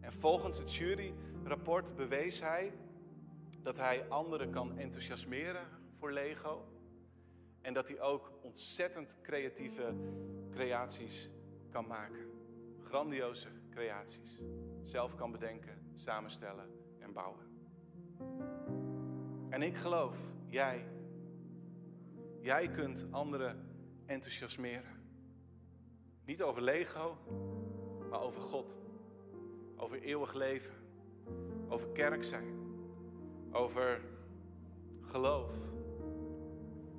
En 0.00 0.12
volgens 0.12 0.58
het 0.58 0.74
juryrapport 0.74 1.94
bewees 1.94 2.40
hij 2.40 2.72
dat 3.62 3.76
hij 3.76 4.08
anderen 4.08 4.50
kan 4.50 4.78
enthousiasmeren 4.78 5.68
voor 5.92 6.12
Lego. 6.12 6.68
En 7.60 7.74
dat 7.74 7.88
hij 7.88 8.00
ook 8.00 8.32
ontzettend 8.42 9.16
creatieve 9.22 9.94
creaties 10.50 11.30
kan 11.70 11.86
maken. 11.86 12.30
Grandioze 12.82 13.48
creaties. 13.70 14.42
Zelf 14.82 15.14
kan 15.14 15.30
bedenken, 15.30 15.92
samenstellen 15.94 16.70
en 16.98 17.12
bouwen. 17.12 17.44
En 19.48 19.62
ik 19.62 19.76
geloof, 19.76 20.16
jij, 20.48 20.86
jij 22.46 22.68
kunt 22.68 23.06
anderen 23.10 23.56
enthousiasmeren. 24.04 25.02
Niet 26.24 26.42
over 26.42 26.62
Lego, 26.62 27.18
maar 28.10 28.20
over 28.20 28.40
God. 28.40 28.76
Over 29.76 30.02
eeuwig 30.02 30.34
leven. 30.34 30.74
Over 31.68 31.88
kerk 31.88 32.24
zijn. 32.24 32.54
Over 33.50 34.00
geloof. 35.00 35.54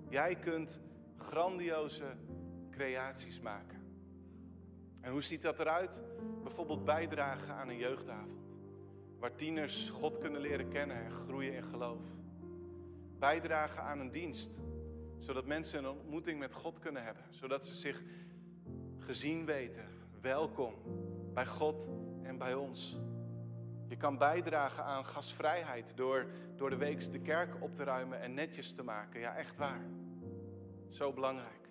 Jij 0.09 0.35
kunt 0.35 0.81
grandioze 1.17 2.15
creaties 2.71 3.39
maken. 3.39 3.77
En 5.01 5.11
hoe 5.11 5.21
ziet 5.21 5.41
dat 5.41 5.59
eruit? 5.59 6.01
Bijvoorbeeld 6.43 6.85
bijdragen 6.85 7.53
aan 7.53 7.69
een 7.69 7.77
jeugdavond. 7.77 8.59
Waar 9.19 9.35
tieners 9.35 9.89
God 9.89 10.17
kunnen 10.17 10.41
leren 10.41 10.69
kennen 10.69 10.97
en 10.97 11.11
groeien 11.11 11.53
in 11.53 11.63
geloof. 11.63 12.03
Bijdragen 13.19 13.83
aan 13.83 13.99
een 13.99 14.11
dienst. 14.11 14.61
Zodat 15.19 15.45
mensen 15.45 15.83
een 15.83 15.89
ontmoeting 15.89 16.39
met 16.39 16.53
God 16.53 16.79
kunnen 16.79 17.03
hebben. 17.03 17.23
Zodat 17.29 17.65
ze 17.65 17.75
zich 17.75 18.03
gezien 18.97 19.45
weten, 19.45 19.85
welkom 20.21 20.73
bij 21.33 21.45
God 21.45 21.89
en 22.23 22.37
bij 22.37 22.53
ons. 22.53 22.97
Je 23.87 23.97
kan 23.97 24.17
bijdragen 24.17 24.83
aan 24.83 25.05
gastvrijheid 25.05 25.93
door 25.95 26.25
door 26.55 26.69
de 26.69 26.77
week 26.77 27.11
de 27.11 27.19
kerk 27.19 27.61
op 27.61 27.75
te 27.75 27.83
ruimen 27.83 28.19
en 28.19 28.33
netjes 28.33 28.73
te 28.73 28.83
maken. 28.83 29.19
Ja, 29.19 29.35
echt 29.35 29.57
waar. 29.57 29.85
Zo 30.89 31.13
belangrijk. 31.13 31.69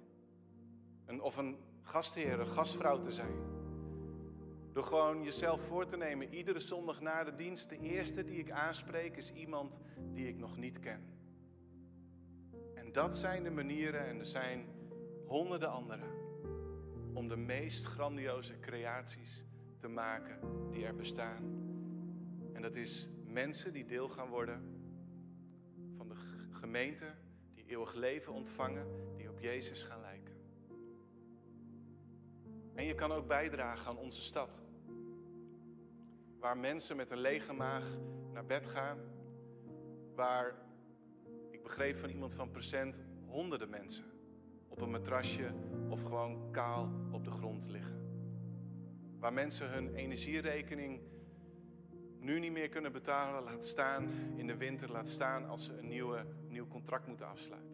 Een, 1.05 1.20
of 1.20 1.36
een 1.36 1.59
gastheer, 1.82 2.40
een 2.40 2.47
gastvrouw 2.47 3.01
te 3.01 3.12
zijn. 3.12 3.55
Door 4.72 4.84
gewoon 4.84 5.22
jezelf 5.22 5.61
voor 5.61 5.86
te 5.86 5.97
nemen, 5.97 6.34
iedere 6.34 6.61
zondag 6.61 7.01
na 7.01 7.24
de 7.24 7.34
dienst, 7.34 7.68
de 7.68 7.78
eerste 7.78 8.24
die 8.24 8.38
ik 8.38 8.51
aanspreek 8.51 9.16
is 9.16 9.32
iemand 9.32 9.80
die 10.12 10.28
ik 10.28 10.36
nog 10.36 10.57
niet 10.57 10.80
ken. 10.80 11.15
En 12.97 13.03
dat 13.03 13.16
zijn 13.16 13.42
de 13.42 13.51
manieren, 13.51 14.07
en 14.07 14.18
er 14.18 14.26
zijn 14.26 14.66
honderden 15.26 15.70
andere, 15.70 16.05
om 17.14 17.28
de 17.28 17.36
meest 17.36 17.84
grandioze 17.84 18.59
creaties 18.59 19.44
te 19.78 19.88
maken 19.88 20.40
die 20.70 20.84
er 20.84 20.94
bestaan. 20.94 21.64
dat 22.61 22.74
is 22.76 23.09
mensen 23.24 23.72
die 23.72 23.84
deel 23.84 24.09
gaan 24.09 24.28
worden 24.28 24.62
van 25.97 26.09
de 26.09 26.14
gemeente, 26.51 27.14
die 27.55 27.64
eeuwig 27.66 27.94
leven 27.94 28.32
ontvangen, 28.32 28.86
die 29.16 29.28
op 29.28 29.40
Jezus 29.40 29.82
gaan 29.82 30.01
lijken. 30.01 30.34
En 32.74 32.84
je 32.84 32.94
kan 32.94 33.12
ook 33.12 33.26
bijdragen 33.26 33.90
aan 33.90 33.99
onze 33.99 34.22
stad. 34.22 34.61
Waar 36.38 36.59
mensen 36.59 36.97
met 36.97 37.11
een 37.11 37.20
lege 37.20 37.53
maag 37.53 37.84
naar 38.32 38.47
bed 38.47 38.66
gaan. 38.66 38.99
Waar, 40.14 40.65
begreep 41.66 41.96
van 41.96 42.10
iemand 42.10 42.32
van 42.32 42.50
Present, 42.50 43.02
honderden 43.26 43.70
mensen 43.70 44.04
op 44.68 44.80
een 44.80 44.90
matrasje 44.90 45.52
of 45.88 46.02
gewoon 46.02 46.50
kaal 46.50 46.90
op 47.10 47.24
de 47.24 47.30
grond 47.30 47.66
liggen. 47.68 47.96
Waar 49.18 49.32
mensen 49.32 49.70
hun 49.70 49.94
energierekening 49.94 51.00
nu 52.18 52.38
niet 52.38 52.52
meer 52.52 52.68
kunnen 52.68 52.92
betalen, 52.92 53.42
laat 53.42 53.66
staan 53.66 54.08
in 54.36 54.46
de 54.46 54.56
winter, 54.56 54.90
laat 54.90 55.08
staan 55.08 55.48
als 55.48 55.64
ze 55.64 55.78
een 55.78 55.88
nieuwe, 55.88 56.26
nieuw 56.48 56.66
contract 56.66 57.06
moeten 57.06 57.28
afsluiten. 57.28 57.70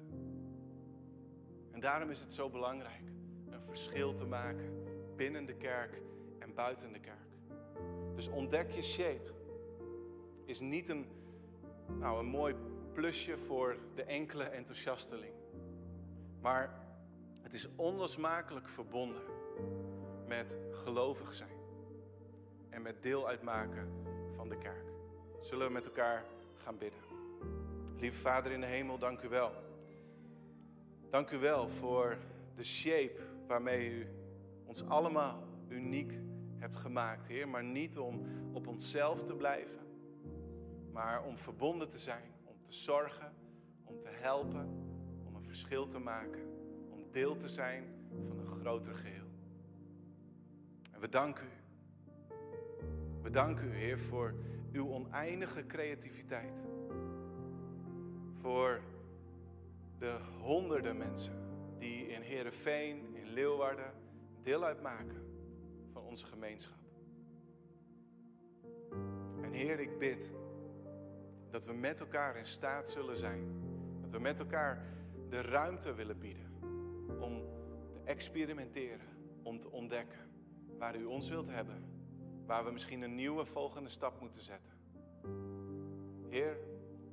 En 1.70 1.80
daarom 1.80 2.10
is 2.10 2.20
het 2.20 2.32
zo 2.32 2.50
belangrijk 2.50 3.12
een 3.50 3.64
verschil 3.64 4.14
te 4.14 4.24
maken 4.24 4.84
binnen 5.16 5.46
de 5.46 5.54
kerk 5.54 6.00
en 6.38 6.54
buiten 6.54 6.92
de 6.92 7.00
kerk. 7.00 7.30
Dus 8.14 8.28
ontdek 8.28 8.70
je 8.70 8.82
shape. 8.82 9.34
Is 10.44 10.60
niet 10.60 10.88
een, 10.88 11.06
nou, 11.98 12.18
een 12.18 12.26
mooi 12.30 12.54
plusje 12.92 13.38
voor 13.38 13.76
de 13.94 14.02
enkele 14.02 14.44
enthousiasteling. 14.44 15.34
Maar 16.40 16.80
het 17.40 17.52
is 17.52 17.68
onlosmakelijk 17.76 18.68
verbonden 18.68 19.22
met 20.26 20.56
gelovig 20.70 21.34
zijn. 21.34 21.60
En 22.70 22.82
met 22.82 23.02
deel 23.02 23.28
uitmaken 23.28 23.88
van 24.36 24.48
de 24.48 24.58
kerk. 24.58 24.84
Zullen 25.40 25.66
we 25.66 25.72
met 25.72 25.86
elkaar 25.86 26.24
gaan 26.54 26.78
bidden. 26.78 27.00
Lieve 27.96 28.20
Vader 28.20 28.52
in 28.52 28.60
de 28.60 28.66
hemel, 28.66 28.98
dank 28.98 29.22
u 29.22 29.28
wel. 29.28 29.52
Dank 31.10 31.30
u 31.30 31.38
wel 31.38 31.68
voor 31.68 32.18
de 32.54 32.64
shape 32.64 33.20
waarmee 33.46 33.90
u 33.90 34.06
ons 34.64 34.88
allemaal 34.88 35.42
uniek 35.68 36.12
hebt 36.58 36.76
gemaakt, 36.76 37.28
Heer. 37.28 37.48
Maar 37.48 37.64
niet 37.64 37.98
om 37.98 38.26
op 38.52 38.66
onszelf 38.66 39.22
te 39.22 39.34
blijven, 39.34 39.80
maar 40.92 41.24
om 41.24 41.38
verbonden 41.38 41.88
te 41.88 41.98
zijn, 41.98 42.31
te 42.72 42.78
zorgen, 42.78 43.32
om 43.84 44.00
te 44.00 44.08
helpen, 44.08 44.68
om 45.24 45.34
een 45.34 45.46
verschil 45.46 45.86
te 45.86 45.98
maken, 45.98 46.40
om 46.90 47.10
deel 47.10 47.36
te 47.36 47.48
zijn 47.48 47.84
van 48.28 48.38
een 48.38 48.46
groter 48.46 48.94
geheel. 48.94 49.30
En 50.92 51.00
we 51.00 51.08
danken 51.08 51.44
u. 51.46 51.60
We 53.22 53.30
danken 53.30 53.68
u, 53.68 53.74
Heer, 53.74 53.98
voor 53.98 54.34
uw 54.72 54.88
oneindige 54.88 55.66
creativiteit. 55.66 56.62
Voor 58.34 58.80
de 59.98 60.16
honderden 60.40 60.96
mensen 60.96 61.34
die 61.78 62.06
in 62.06 62.20
Heerenveen, 62.20 63.16
in 63.16 63.26
Leeuwarden 63.26 63.92
deel 64.42 64.64
uitmaken 64.64 65.22
van 65.92 66.02
onze 66.02 66.26
gemeenschap. 66.26 66.78
En 69.42 69.52
Heer, 69.52 69.80
ik 69.80 69.98
bid 69.98 70.32
dat 71.52 71.64
we 71.64 71.72
met 71.72 72.00
elkaar 72.00 72.36
in 72.36 72.46
staat 72.46 72.88
zullen 72.88 73.16
zijn. 73.16 73.60
Dat 74.00 74.12
we 74.12 74.18
met 74.18 74.40
elkaar 74.40 74.86
de 75.28 75.40
ruimte 75.40 75.94
willen 75.94 76.18
bieden 76.18 76.52
om 77.20 77.42
te 77.90 78.00
experimenteren, 78.04 79.08
om 79.42 79.60
te 79.60 79.70
ontdekken 79.70 80.30
waar 80.78 80.96
u 80.96 81.04
ons 81.04 81.28
wilt 81.28 81.48
hebben. 81.48 81.84
Waar 82.46 82.64
we 82.64 82.70
misschien 82.70 83.02
een 83.02 83.14
nieuwe 83.14 83.44
volgende 83.44 83.88
stap 83.88 84.20
moeten 84.20 84.42
zetten. 84.42 84.72
Heer, 86.28 86.56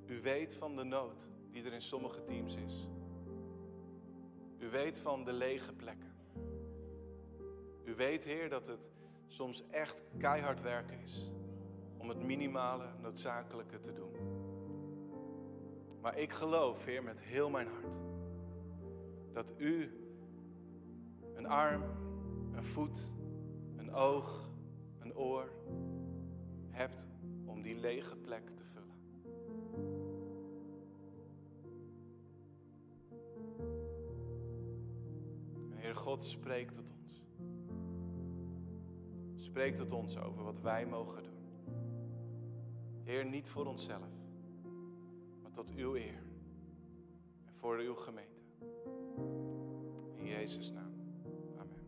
u 0.05 0.21
weet 0.21 0.55
van 0.55 0.75
de 0.75 0.83
nood 0.83 1.25
die 1.51 1.63
er 1.63 1.73
in 1.73 1.81
sommige 1.81 2.23
teams 2.23 2.55
is. 2.55 2.87
U 4.57 4.69
weet 4.69 4.97
van 4.97 5.23
de 5.23 5.33
lege 5.33 5.73
plekken. 5.73 6.13
U 7.83 7.95
weet, 7.95 8.23
Heer, 8.23 8.49
dat 8.49 8.67
het 8.67 8.89
soms 9.27 9.63
echt 9.69 10.03
keihard 10.17 10.61
werken 10.61 10.99
is 10.99 11.31
om 11.99 12.09
het 12.09 12.23
minimale 12.23 12.87
noodzakelijke 13.01 13.79
te 13.79 13.93
doen. 13.93 14.11
Maar 16.01 16.17
ik 16.17 16.31
geloof, 16.31 16.85
Heer, 16.85 17.03
met 17.03 17.23
heel 17.23 17.49
mijn 17.49 17.67
hart, 17.67 17.97
dat 19.33 19.53
U 19.57 19.91
een 21.35 21.45
arm, 21.45 21.83
een 22.53 22.65
voet, 22.65 23.11
een 23.75 23.93
oog, 23.93 24.51
een 24.99 25.15
oor 25.15 25.51
hebt 26.69 27.07
om 27.45 27.61
die 27.61 27.75
lege 27.75 28.15
plek 28.15 28.49
te 28.49 28.63
vullen. 28.63 28.97
En 35.69 35.77
Heer 35.77 35.95
God 35.95 36.23
spreekt 36.23 36.73
tot 36.73 36.91
ons. 36.91 37.23
Spreek 39.35 39.75
tot 39.75 39.91
ons 39.91 40.17
over 40.17 40.43
wat 40.43 40.59
wij 40.59 40.85
mogen 40.85 41.23
doen. 41.23 41.28
Heer, 43.09 43.25
niet 43.25 43.47
voor 43.47 43.65
onszelf, 43.65 44.09
maar 45.41 45.51
tot 45.51 45.71
uw 45.75 45.95
eer 45.95 46.21
en 47.45 47.53
voor 47.53 47.77
uw 47.77 47.95
gemeente. 47.95 48.41
In 50.15 50.25
Jezus' 50.25 50.71
naam. 50.71 50.93
Amen. 51.57 51.83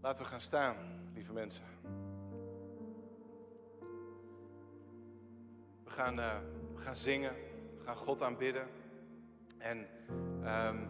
Laten 0.00 0.24
we 0.24 0.30
gaan 0.30 0.40
staan, 0.40 0.76
lieve 1.14 1.32
mensen. 1.32 1.64
We 5.84 5.90
gaan, 5.90 6.18
uh, 6.18 6.38
we 6.74 6.80
gaan 6.80 6.96
zingen, 6.96 7.34
we 7.76 7.80
gaan 7.80 7.96
God 7.96 8.22
aanbidden. 8.22 8.68
En 9.58 9.78
um, 10.38 10.88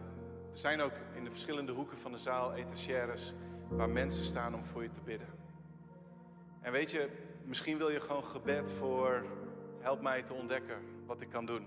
er 0.51 0.57
zijn 0.57 0.81
ook 0.81 0.93
in 1.13 1.23
de 1.23 1.31
verschillende 1.31 1.71
hoeken 1.71 1.97
van 1.97 2.11
de 2.11 2.17
zaal 2.17 2.53
etagères 2.53 3.33
waar 3.69 3.89
mensen 3.89 4.23
staan 4.23 4.55
om 4.55 4.65
voor 4.65 4.83
je 4.83 4.89
te 4.89 5.01
bidden. 5.01 5.44
En 6.65 6.71
weet 6.71 6.91
je, 6.91 7.09
misschien 7.43 7.77
wil 7.77 7.89
je 7.89 7.99
gewoon 7.99 8.23
gebed 8.23 8.71
voor 8.71 9.25
help 9.79 10.01
mij 10.01 10.23
te 10.23 10.33
ontdekken 10.33 10.77
wat 11.05 11.21
ik 11.21 11.29
kan 11.29 11.45
doen. 11.45 11.65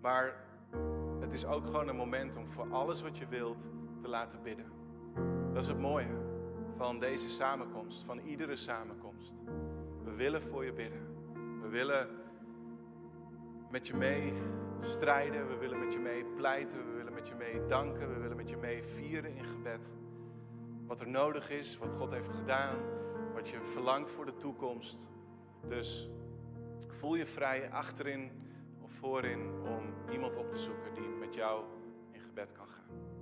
Maar 0.00 0.44
het 1.20 1.32
is 1.32 1.46
ook 1.46 1.66
gewoon 1.66 1.88
een 1.88 1.96
moment 1.96 2.36
om 2.36 2.46
voor 2.46 2.66
alles 2.72 3.02
wat 3.02 3.18
je 3.18 3.26
wilt 3.26 3.68
te 4.00 4.08
laten 4.08 4.42
bidden. 4.42 4.66
Dat 5.52 5.62
is 5.62 5.68
het 5.68 5.78
mooie 5.78 6.16
van 6.76 6.98
deze 6.98 7.28
samenkomst, 7.28 8.04
van 8.04 8.18
iedere 8.18 8.56
samenkomst. 8.56 9.34
We 10.04 10.12
willen 10.12 10.42
voor 10.42 10.64
je 10.64 10.72
bidden. 10.72 11.00
We 11.60 11.68
willen 11.68 12.08
met 13.70 13.86
je 13.86 13.94
mee 13.94 14.32
strijden. 14.80 15.48
We 15.48 15.56
willen 15.56 15.78
met 15.78 15.92
je 15.92 15.98
mee 15.98 16.24
pleiten. 16.24 16.86
We 16.86 16.92
willen 16.96 17.12
met 17.12 17.28
je 17.28 17.34
mee 17.34 17.66
danken. 17.66 18.14
We 18.14 18.20
willen 18.20 18.36
met 18.36 18.50
je 18.50 18.56
mee 18.56 18.82
vieren 18.82 19.36
in 19.36 19.44
gebed. 19.44 19.92
Wat 20.86 21.00
er 21.00 21.08
nodig 21.08 21.50
is, 21.50 21.78
wat 21.78 21.94
God 21.94 22.12
heeft 22.12 22.30
gedaan, 22.30 22.76
je 23.48 23.64
verlangt 23.64 24.10
voor 24.10 24.24
de 24.24 24.36
toekomst. 24.36 25.08
Dus 25.68 26.08
voel 26.88 27.14
je 27.14 27.26
vrij 27.26 27.70
achterin 27.70 28.30
of 28.82 28.92
voorin 28.92 29.50
om 29.62 30.10
iemand 30.12 30.36
op 30.36 30.50
te 30.50 30.58
zoeken 30.58 30.94
die 30.94 31.08
met 31.08 31.34
jou 31.34 31.64
in 32.10 32.20
gebed 32.20 32.52
kan 32.52 32.66
gaan. 32.68 33.13